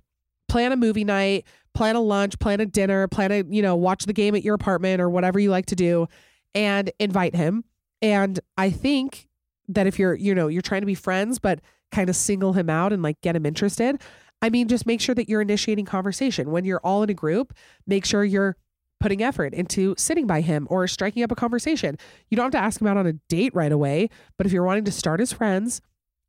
[0.49, 4.05] Plan a movie night plan a lunch, plan a dinner, plan a, you know, watch
[4.07, 6.07] the game at your apartment or whatever you like to do
[6.55, 7.65] and invite him.
[8.03, 9.29] And I think
[9.69, 11.61] that if you're, you know, you're trying to be friends, but
[11.93, 14.01] kind of single him out and like get him interested,
[14.43, 16.51] I mean, just make sure that you're initiating conversation.
[16.51, 17.53] When you're all in a group,
[17.87, 18.57] make sure you're
[19.01, 21.97] putting effort into sitting by him or striking up a conversation.
[22.29, 24.63] You don't have to ask him out on a date right away, but if you're
[24.65, 25.81] wanting to start as friends,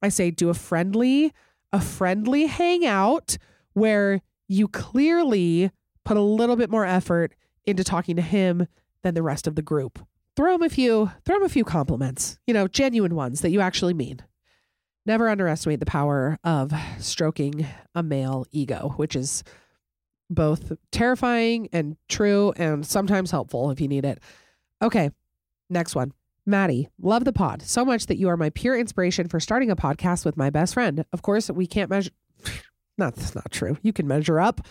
[0.02, 1.34] I say do a friendly,
[1.72, 3.38] a friendly hangout
[3.74, 5.72] where you clearly
[6.04, 7.34] put a little bit more effort
[7.66, 8.68] into talking to him
[9.04, 10.00] than the rest of the group.
[10.36, 13.62] Throw him a few, throw him a few compliments, you know, genuine ones that you
[13.62, 14.24] actually mean.
[15.06, 19.44] Never underestimate the power of stroking a male ego, which is
[20.32, 24.20] both terrifying and true and sometimes helpful if you need it.
[24.82, 25.12] Okay,
[25.70, 26.14] next one.
[26.46, 29.76] Madi, love the pod so much that you are my pure inspiration for starting a
[29.76, 31.06] podcast with my best friend.
[31.14, 32.12] Of course, we can't measure
[32.98, 33.78] that's not true.
[33.84, 34.62] You can measure up.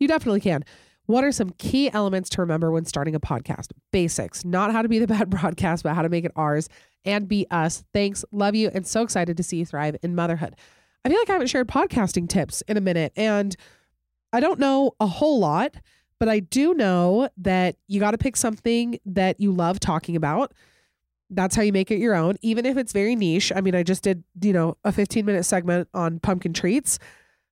[0.00, 0.64] You definitely can.
[1.06, 3.68] What are some key elements to remember when starting a podcast?
[3.92, 6.68] Basics, not how to be the bad broadcast, but how to make it ours
[7.04, 7.84] and be us.
[7.92, 8.24] Thanks.
[8.32, 8.70] Love you.
[8.72, 10.56] And so excited to see you thrive in motherhood.
[11.04, 13.12] I feel like I haven't shared podcasting tips in a minute.
[13.16, 13.56] And
[14.32, 15.76] I don't know a whole lot,
[16.22, 20.52] But I do know that you got to pick something that you love talking about.
[21.30, 23.50] That's how you make it your own, even if it's very niche.
[23.52, 27.00] I mean, I just did, you know, a 15 minute segment on pumpkin treats,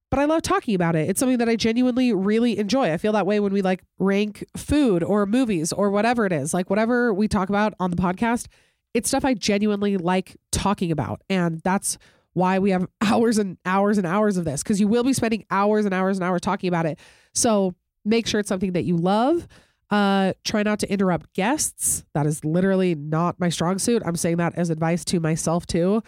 [0.08, 1.10] but I love talking about it.
[1.10, 2.92] It's something that I genuinely really enjoy.
[2.92, 6.54] I feel that way when we like rank food or movies or whatever it is,
[6.54, 8.46] like whatever we talk about on the podcast,
[8.94, 11.22] it's stuff I genuinely like talking about.
[11.28, 11.98] And that's
[12.40, 15.44] why we have hours and hours and hours of this, because you will be spending
[15.50, 16.98] hours and hours and hours talking about it.
[17.34, 17.74] So
[18.04, 19.46] make sure it's something that you love.
[19.90, 22.04] Uh, try not to interrupt guests.
[22.14, 24.02] That is literally not my strong suit.
[24.06, 26.02] I'm saying that as advice to myself too.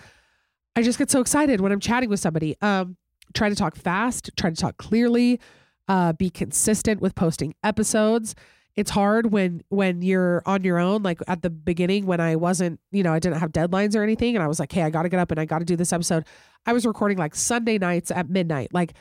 [0.74, 2.56] I just get so excited when I'm chatting with somebody.
[2.62, 2.96] Um,
[3.34, 5.40] try to talk fast, try to talk clearly,
[5.88, 8.34] uh, be consistent with posting episodes.
[8.74, 11.02] It's hard when when you're on your own.
[11.02, 14.34] Like at the beginning, when I wasn't, you know, I didn't have deadlines or anything,
[14.34, 15.76] and I was like, "Hey, I got to get up and I got to do
[15.76, 16.24] this episode."
[16.64, 18.94] I was recording like Sunday nights at midnight, like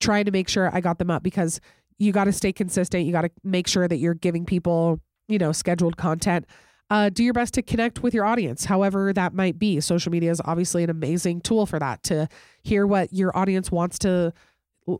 [0.00, 1.60] trying to make sure I got them up because
[1.98, 3.04] you got to stay consistent.
[3.04, 6.46] You got to make sure that you're giving people, you know, scheduled content.
[6.88, 9.80] Uh, do your best to connect with your audience, however that might be.
[9.80, 12.28] Social media is obviously an amazing tool for that to
[12.62, 14.32] hear what your audience wants to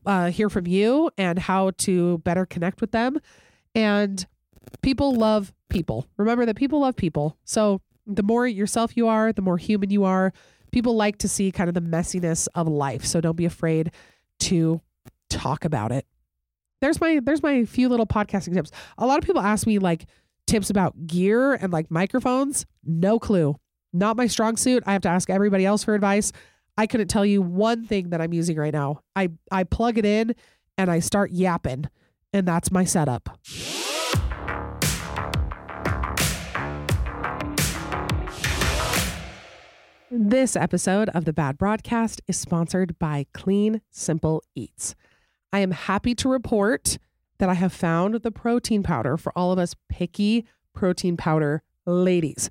[0.05, 3.21] uh, hear from you and how to better connect with them.
[3.77, 4.27] And
[4.83, 6.09] people love people.
[6.17, 7.37] Remember that people love people.
[7.45, 10.33] So the more yourself you are, the more human you are.
[10.73, 13.05] People like to see kind of the messiness of life.
[13.05, 13.93] So don't be afraid
[14.41, 14.81] to
[15.31, 16.07] talk about it
[16.81, 18.71] there's my there's my few little podcasting tips.
[18.99, 20.07] A lot of people ask me like
[20.47, 22.67] tips about gear and like microphones.
[22.85, 23.57] No clue.
[23.93, 24.83] Not my strong suit.
[24.87, 26.33] I have to ask everybody else for advice.
[26.77, 29.01] I couldn't tell you one thing that I'm using right now.
[29.15, 30.35] I I plug it in
[30.77, 31.87] and I start yapping
[32.37, 33.39] and that's my setup.
[40.11, 44.95] This episode of the Bad Broadcast is sponsored by Clean Simple Eats.
[45.51, 46.99] I am happy to report
[47.39, 52.51] that I have found the protein powder for all of us picky protein powder ladies.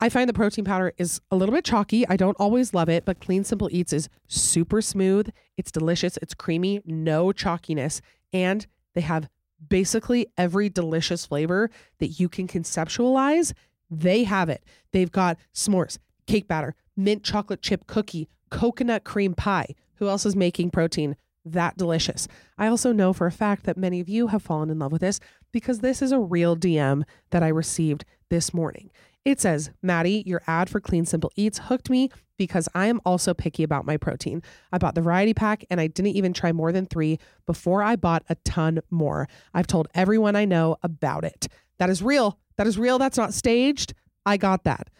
[0.00, 2.08] I find the protein powder is a little bit chalky.
[2.08, 5.28] I don't always love it, but Clean Simple Eats is super smooth.
[5.58, 6.18] It's delicious.
[6.22, 8.00] It's creamy, no chalkiness,
[8.32, 9.28] and they have
[9.68, 13.52] basically every delicious flavor that you can conceptualize.
[13.90, 14.64] They have it.
[14.92, 19.74] They've got s'mores, cake batter, mint chocolate chip cookie, coconut cream pie.
[19.96, 21.16] Who else is making protein?
[21.44, 22.28] that delicious.
[22.58, 25.00] I also know for a fact that many of you have fallen in love with
[25.00, 25.20] this
[25.50, 28.90] because this is a real DM that I received this morning.
[29.24, 33.34] It says, Madi, your ad for Clean Simple Eats hooked me because I am also
[33.34, 34.42] picky about my protein.
[34.72, 37.94] I bought the variety pack and I didn't even try more than three before I
[37.94, 39.28] bought a ton more.
[39.54, 41.46] I've told everyone I know about it.
[41.78, 42.38] That is real.
[42.56, 42.98] That is real.
[42.98, 43.94] That's not staged.
[44.26, 44.90] I got that.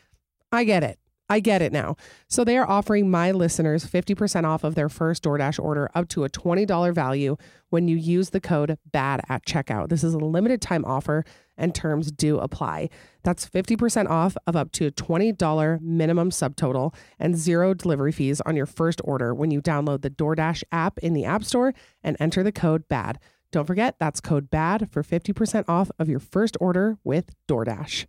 [0.52, 1.00] I get it.
[1.34, 1.96] I get it now.
[2.28, 6.26] So they are offering my listeners 50% off of their first DoorDash order up to
[6.26, 7.38] a $20 value
[7.72, 9.90] when you use the code BAD at checkout.
[9.90, 11.26] This is a limited time offer
[11.58, 12.92] and terms do apply.
[13.24, 18.56] That's 50% off of up to a $20 minimum subtotal and zero delivery fees on
[18.56, 21.74] your first order when you download the DoorDash app in the App Store
[22.04, 23.18] and enter the code BAD.
[23.52, 28.06] Don't forget, that's code BAD for 50% off of your first order with DoorDash.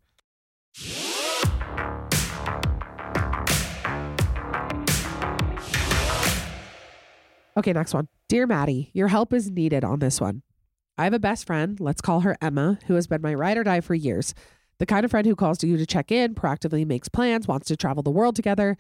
[7.57, 8.09] Okay, next one.
[8.28, 10.42] Dear Madi, your help is needed on this one.
[10.98, 13.64] I have a best friend, let's call her Emma, who has been my ride or
[13.64, 14.34] die for years.
[14.78, 17.68] The kind of friend who calls to you to check in, proactively makes plans, wants
[17.68, 18.76] to travel the world together.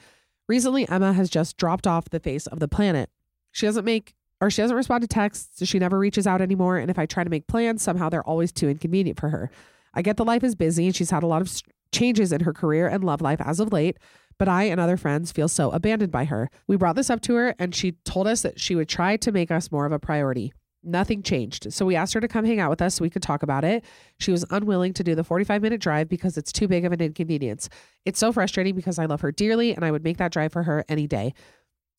[0.48, 3.10] Recently, Emma has just dropped off the face of the planet.
[3.52, 5.66] She doesn't make or she doesn't respond to texts.
[5.66, 6.76] She never reaches out anymore.
[6.76, 9.50] And if I try to make plans, somehow they're always too inconvenient for her.
[9.94, 11.62] I get the life is busy and she's had a lot of
[11.92, 13.96] changes in her career and love life as of late,
[14.38, 16.50] but I and other friends feel so abandoned by her.
[16.66, 19.32] We brought this up to her and she told us that she would try to
[19.32, 20.52] make us more of a priority.
[20.82, 21.72] Nothing changed.
[21.72, 23.64] So we asked her to come hang out with us so we could talk about
[23.64, 23.84] it.
[24.18, 27.00] She was unwilling to do the 45 minute drive because it's too big of an
[27.00, 27.68] inconvenience.
[28.04, 30.64] It's so frustrating because I love her dearly and I would make that drive for
[30.64, 31.32] her any day.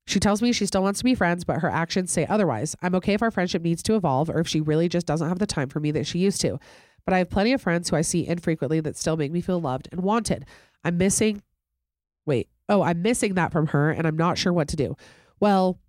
[0.07, 2.75] She tells me she still wants to be friends, but her actions say otherwise.
[2.81, 5.39] I'm okay if our friendship needs to evolve or if she really just doesn't have
[5.39, 6.59] the time for me that she used to.
[7.05, 9.59] But I have plenty of friends who I see infrequently that still make me feel
[9.59, 10.45] loved and wanted.
[10.83, 11.41] I'm missing,
[12.25, 14.95] wait, oh, I'm missing that from her and I'm not sure what to do.
[15.39, 15.79] Well,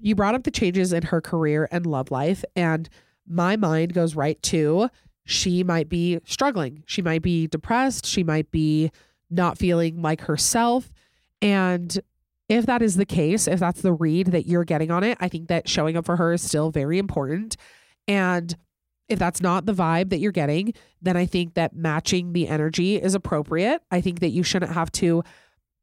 [0.00, 2.88] you brought up the changes in her career and love life, and
[3.26, 4.88] my mind goes right to
[5.28, 6.82] she might be struggling.
[6.86, 8.06] She might be depressed.
[8.06, 8.90] She might be
[9.28, 10.90] not feeling like herself.
[11.42, 12.00] And
[12.48, 15.28] if that is the case, if that's the read that you're getting on it, I
[15.28, 17.58] think that showing up for her is still very important.
[18.06, 18.56] And
[19.10, 20.72] if that's not the vibe that you're getting,
[21.02, 23.82] then I think that matching the energy is appropriate.
[23.90, 25.24] I think that you shouldn't have to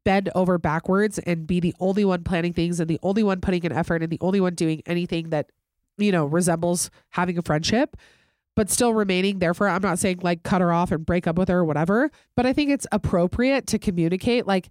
[0.06, 3.66] bend over backwards and be the only one planning things and the only one putting
[3.66, 5.52] an effort and the only one doing anything that,
[5.98, 7.98] you know, resembles having a friendship,
[8.56, 9.74] but still remaining there for her.
[9.74, 12.46] I'm not saying like cut her off and break up with her or whatever, but
[12.46, 14.70] I think it's appropriate to communicate like,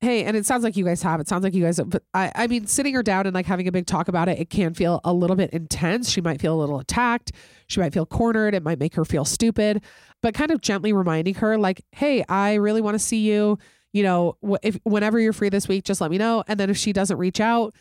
[0.00, 1.20] hey, and it sounds like you guys have.
[1.20, 3.68] It sounds like you guys, but I, I mean, sitting her down and like having
[3.68, 6.10] a big talk about it, it can feel a little bit intense.
[6.10, 7.30] She might feel a little attacked.
[7.68, 8.52] She might feel cornered.
[8.52, 9.80] It might make her feel stupid,
[10.20, 13.58] but kind of gently reminding her, like, hey, I really want to see you.
[13.92, 16.44] You know, if whenever you're free this week, just let me know.
[16.48, 17.74] And then if she doesn't reach out,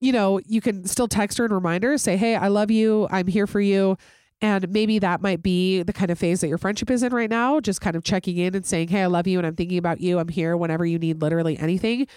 [0.00, 3.06] you know, you can still text her and remind her, say, hey, I love you.
[3.10, 3.96] I'm here for you.
[4.42, 7.30] And maybe that might be the kind of phase that your friendship is in right
[7.30, 9.78] now, just kind of checking in and saying, Hey, I love you and I'm thinking
[9.78, 10.18] about you.
[10.18, 12.08] I'm here whenever you need literally anything.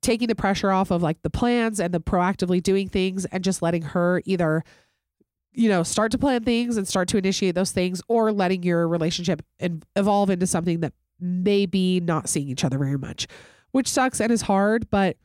[0.00, 3.62] Taking the pressure off of like the plans and the proactively doing things and just
[3.62, 4.62] letting her either,
[5.52, 8.86] you know, start to plan things and start to initiate those things or letting your
[8.86, 9.42] relationship
[9.96, 13.26] evolve into something that may be not seeing each other very much,
[13.72, 14.90] which sucks and is hard.
[14.90, 15.16] But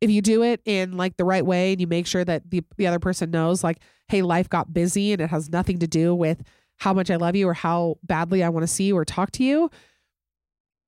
[0.00, 2.62] if you do it in like the right way and you make sure that the,
[2.76, 3.78] the other person knows like
[4.08, 6.42] hey life got busy and it has nothing to do with
[6.78, 9.30] how much i love you or how badly i want to see you or talk
[9.30, 9.70] to you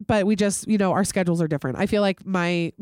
[0.06, 1.78] but we just you know our schedules are different.
[1.78, 2.72] I feel like my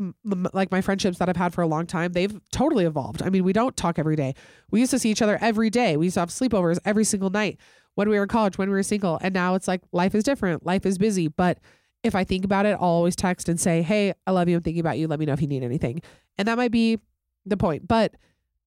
[0.53, 3.21] like my friendships that i've had for a long time they've totally evolved.
[3.21, 4.33] I mean we don't talk every day.
[4.71, 5.97] We used to see each other every day.
[5.97, 7.59] We used to have sleepovers every single night
[7.95, 10.23] when we were in college when we were single and now it's like life is
[10.23, 11.27] different life is busy.
[11.27, 11.59] But
[12.03, 14.61] if i think about it i'll always text and say hey i love you i'm
[14.61, 16.01] thinking about you let me know if you need anything.
[16.37, 16.99] And that might be
[17.45, 17.87] the point.
[17.87, 18.15] But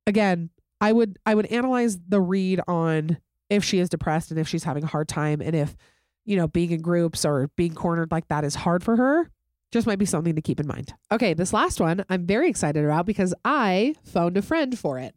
[0.06, 0.50] again
[0.80, 3.18] i would i would analyze the read on
[3.50, 5.76] if she is depressed and if she's having a hard time and if
[6.24, 9.30] you know being in groups or being cornered like that is hard for her
[9.72, 10.94] just might be something to keep in mind.
[11.10, 15.16] Okay this last one i'm very excited about because i phoned a friend for it.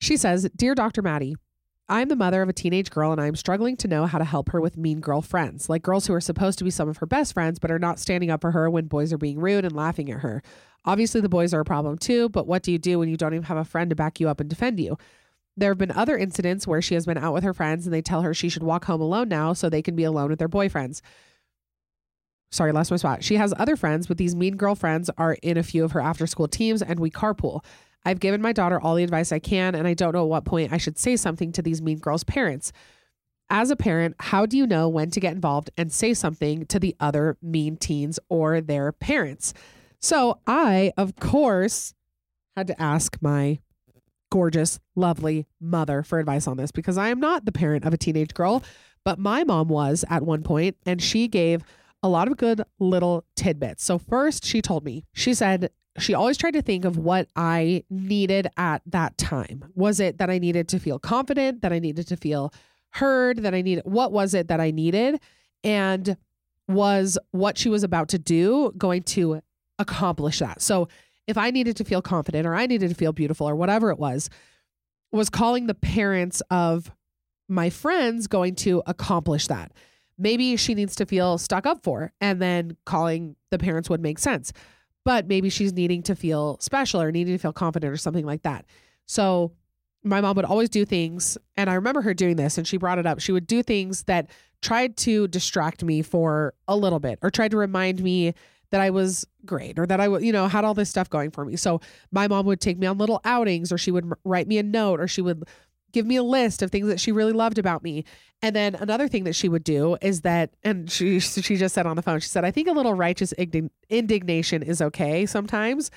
[0.00, 1.36] She says dear dr madi
[1.88, 4.50] I'm the mother of a teenage girl and I'm struggling to know how to help
[4.50, 7.06] her with mean girl friends, like girls who are supposed to be some of her
[7.06, 9.74] best friends but are not standing up for her when boys are being rude and
[9.74, 10.42] laughing at her.
[10.84, 13.34] Obviously, the boys are a problem too, but what do you do when you don't
[13.34, 14.96] even have a friend to back you up and defend you?
[15.56, 18.02] There have been other incidents where she has been out with her friends and they
[18.02, 20.48] tell her she should walk home alone now so they can be alone with their
[20.48, 21.02] boyfriends.
[22.50, 23.22] Sorry, lost my spot.
[23.22, 26.00] She has other friends, but these mean girl friends are in a few of her
[26.00, 27.64] after school teams and we carpool.
[28.06, 30.44] I've given my daughter all the advice I can, and I don't know at what
[30.44, 32.72] point I should say something to these mean girls' parents.
[33.50, 36.78] As a parent, how do you know when to get involved and say something to
[36.78, 39.54] the other mean teens or their parents?
[40.00, 41.94] So I, of course,
[42.56, 43.58] had to ask my
[44.30, 47.98] gorgeous, lovely mother for advice on this because I am not the parent of a
[47.98, 48.62] teenage girl,
[49.02, 51.64] but my mom was at one point, and she gave
[52.02, 53.84] a lot of good little tidbits.
[53.84, 57.84] So, first, she told me, she said, she always tried to think of what I
[57.90, 59.64] needed at that time.
[59.74, 62.52] Was it that I needed to feel confident, that I needed to feel
[62.90, 65.20] heard, that I needed, what was it that I needed?
[65.64, 66.16] And
[66.68, 69.40] was what she was about to do going to
[69.78, 70.60] accomplish that?
[70.60, 70.88] So
[71.26, 73.98] if I needed to feel confident or I needed to feel beautiful or whatever it
[73.98, 74.30] was,
[75.12, 76.90] was calling the parents of
[77.48, 79.72] my friends going to accomplish that?
[80.18, 84.18] Maybe she needs to feel stuck up for, and then calling the parents would make
[84.18, 84.52] sense
[85.06, 88.42] but maybe she's needing to feel special or needing to feel confident or something like
[88.42, 88.66] that.
[89.06, 89.52] So
[90.02, 92.98] my mom would always do things, and I remember her doing this, and she brought
[92.98, 93.20] it up.
[93.20, 94.28] She would do things that
[94.62, 98.34] tried to distract me for a little bit or tried to remind me
[98.70, 101.44] that I was great or that I, you know, had all this stuff going for
[101.44, 101.54] me.
[101.54, 104.64] So my mom would take me on little outings or she would write me a
[104.64, 105.44] note or she would
[105.96, 108.04] give me a list of things that she really loved about me.
[108.42, 111.86] And then another thing that she would do is that, and she she just said
[111.86, 113.32] on the phone, she said, I think a little righteous
[113.88, 115.90] indignation is okay sometimes.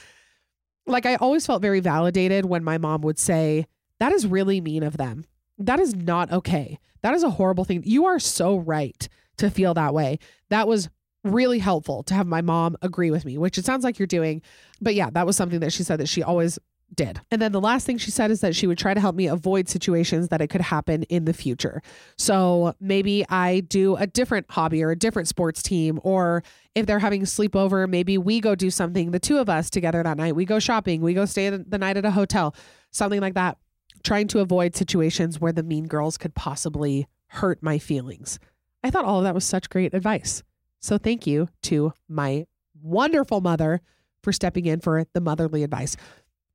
[0.87, 3.65] Like I always felt very validated when my mom would say,
[3.99, 5.25] that is really mean of them.
[5.57, 6.79] That is not okay.
[7.01, 7.83] That is a horrible thing.
[7.85, 10.19] You are so right to feel that way.
[10.49, 10.89] That was
[11.25, 14.41] really helpful to have my mom agree with me, which it sounds like you're doing.
[14.79, 16.57] But yeah, that was something that she said that she always
[16.95, 17.21] did.
[17.31, 19.27] And then the last thing she said is that she would try to help me
[19.27, 21.81] avoid situations that it could happen in the future.
[22.17, 26.43] So maybe I do a different hobby or a different sports team, or
[26.75, 30.01] if they're having a sleepover, maybe we go do something, the two of us together
[30.03, 30.35] that night.
[30.35, 32.55] We go shopping, we go stay the night at a hotel,
[32.91, 33.57] something like that,
[34.03, 38.39] trying to avoid situations where the mean girls could possibly hurt my feelings.
[38.83, 40.43] I thought all of that was such great advice.
[40.79, 42.47] So thank you to my
[42.81, 43.81] wonderful mother
[44.23, 45.95] for stepping in for the motherly advice.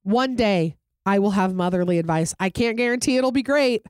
[0.04, 2.34] One day I will have motherly advice.
[2.38, 3.84] I can't guarantee it'll be great,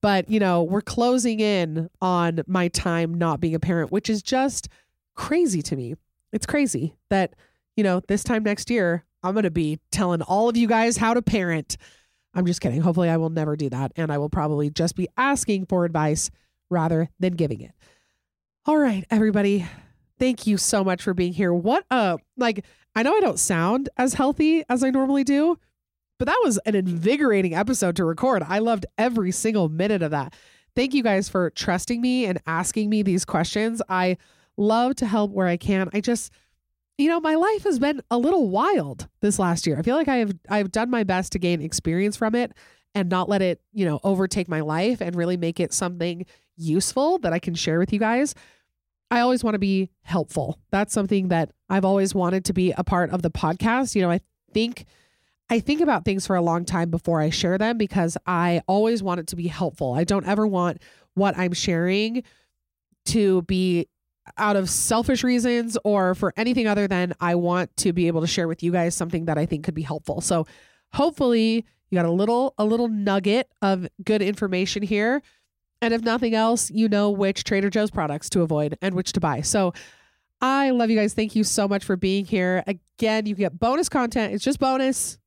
[0.00, 4.22] but you know, we're closing in on my time not being a parent, which is
[4.22, 4.68] just
[5.14, 5.94] crazy to me.
[6.32, 7.34] It's crazy that,
[7.76, 10.96] you know, this time next year, I'm going to be telling all of you guys
[10.96, 11.76] how to parent.
[12.34, 12.80] I'm just kidding.
[12.80, 13.92] Hopefully, I will never do that.
[13.96, 16.30] And I will probably just be asking for advice
[16.68, 17.72] rather than giving it.
[18.66, 19.66] All right, everybody.
[20.18, 21.52] Thank you so much for being here.
[21.54, 22.64] What a, like,
[22.94, 25.58] I know I don't sound as healthy as I normally do,
[26.18, 28.44] but that was an invigorating episode to record.
[28.46, 30.34] I loved every single minute of that.
[30.76, 33.82] Thank you guys for trusting me and asking me these questions.
[33.88, 34.16] I
[34.56, 35.88] love to help where I can.
[35.92, 36.32] I just,
[36.98, 39.78] you know, my life has been a little wild this last year.
[39.78, 42.52] I feel like I have I've done my best to gain experience from it
[42.94, 46.26] and not let it, you know, overtake my life and really make it something
[46.56, 48.34] useful that I can share with you guys.
[49.14, 50.58] I always want to be helpful.
[50.72, 53.94] That's something that I've always wanted to be a part of the podcast.
[53.94, 54.20] You know, I
[54.52, 54.86] think
[55.48, 59.02] I think about things for a long time before I share them because I always
[59.04, 59.92] want it to be helpful.
[59.92, 60.82] I don't ever want
[61.14, 62.24] what I'm sharing
[63.06, 63.86] to be
[64.36, 68.26] out of selfish reasons or for anything other than I want to be able to
[68.26, 70.22] share with you guys something that I think could be helpful.
[70.22, 70.46] So
[70.92, 75.22] hopefully you got a little a little nugget of good information here
[75.84, 79.20] and if nothing else, you know which Trader Joe's products to avoid and which to
[79.20, 79.42] buy.
[79.42, 79.74] So
[80.40, 81.12] I love you guys.
[81.12, 82.64] Thank you so much for being here.
[82.66, 84.32] Again, you get bonus content.
[84.32, 85.18] It's just bonus.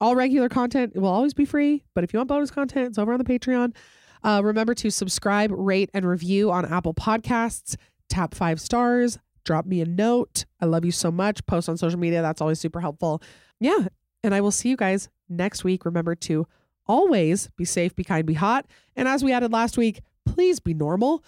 [0.00, 1.84] All regular content will always be free.
[1.94, 3.76] But if you want bonus content, it's over on the Patreon.
[4.24, 7.76] Uh, remember to subscribe, rate, and review on Apple Podcasts.
[8.08, 9.18] Tap five stars.
[9.44, 10.46] Drop me a note.
[10.62, 11.44] I love you so much.
[11.44, 12.22] Post on social media.
[12.22, 13.22] That's always super helpful.
[13.60, 13.88] Yeah.
[14.24, 15.84] And I will see you guys next week.
[15.84, 16.46] Remember to
[16.86, 18.66] always be safe, be kind, be hot.
[18.94, 21.22] And as we added last week, please be normal.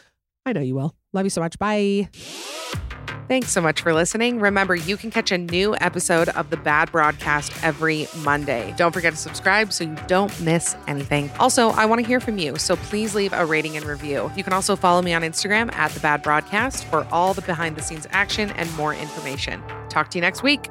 [0.46, 0.94] I know you will.
[1.12, 1.58] Love you so much.
[1.58, 2.08] Bye.
[3.28, 4.40] Thanks so much for listening.
[4.40, 8.72] Remember, you can catch a new episode of the Bad Broadcast every Monday.
[8.78, 11.30] Don't forget to subscribe so you don't miss anything.
[11.38, 14.32] Also, I want to hear from you, so please leave a rating and review.
[14.34, 17.76] You can also follow me on Instagram at the Bad Broadcast for all the behind
[17.76, 19.62] the scenes action and more information.
[19.90, 20.70] Talk to you next week.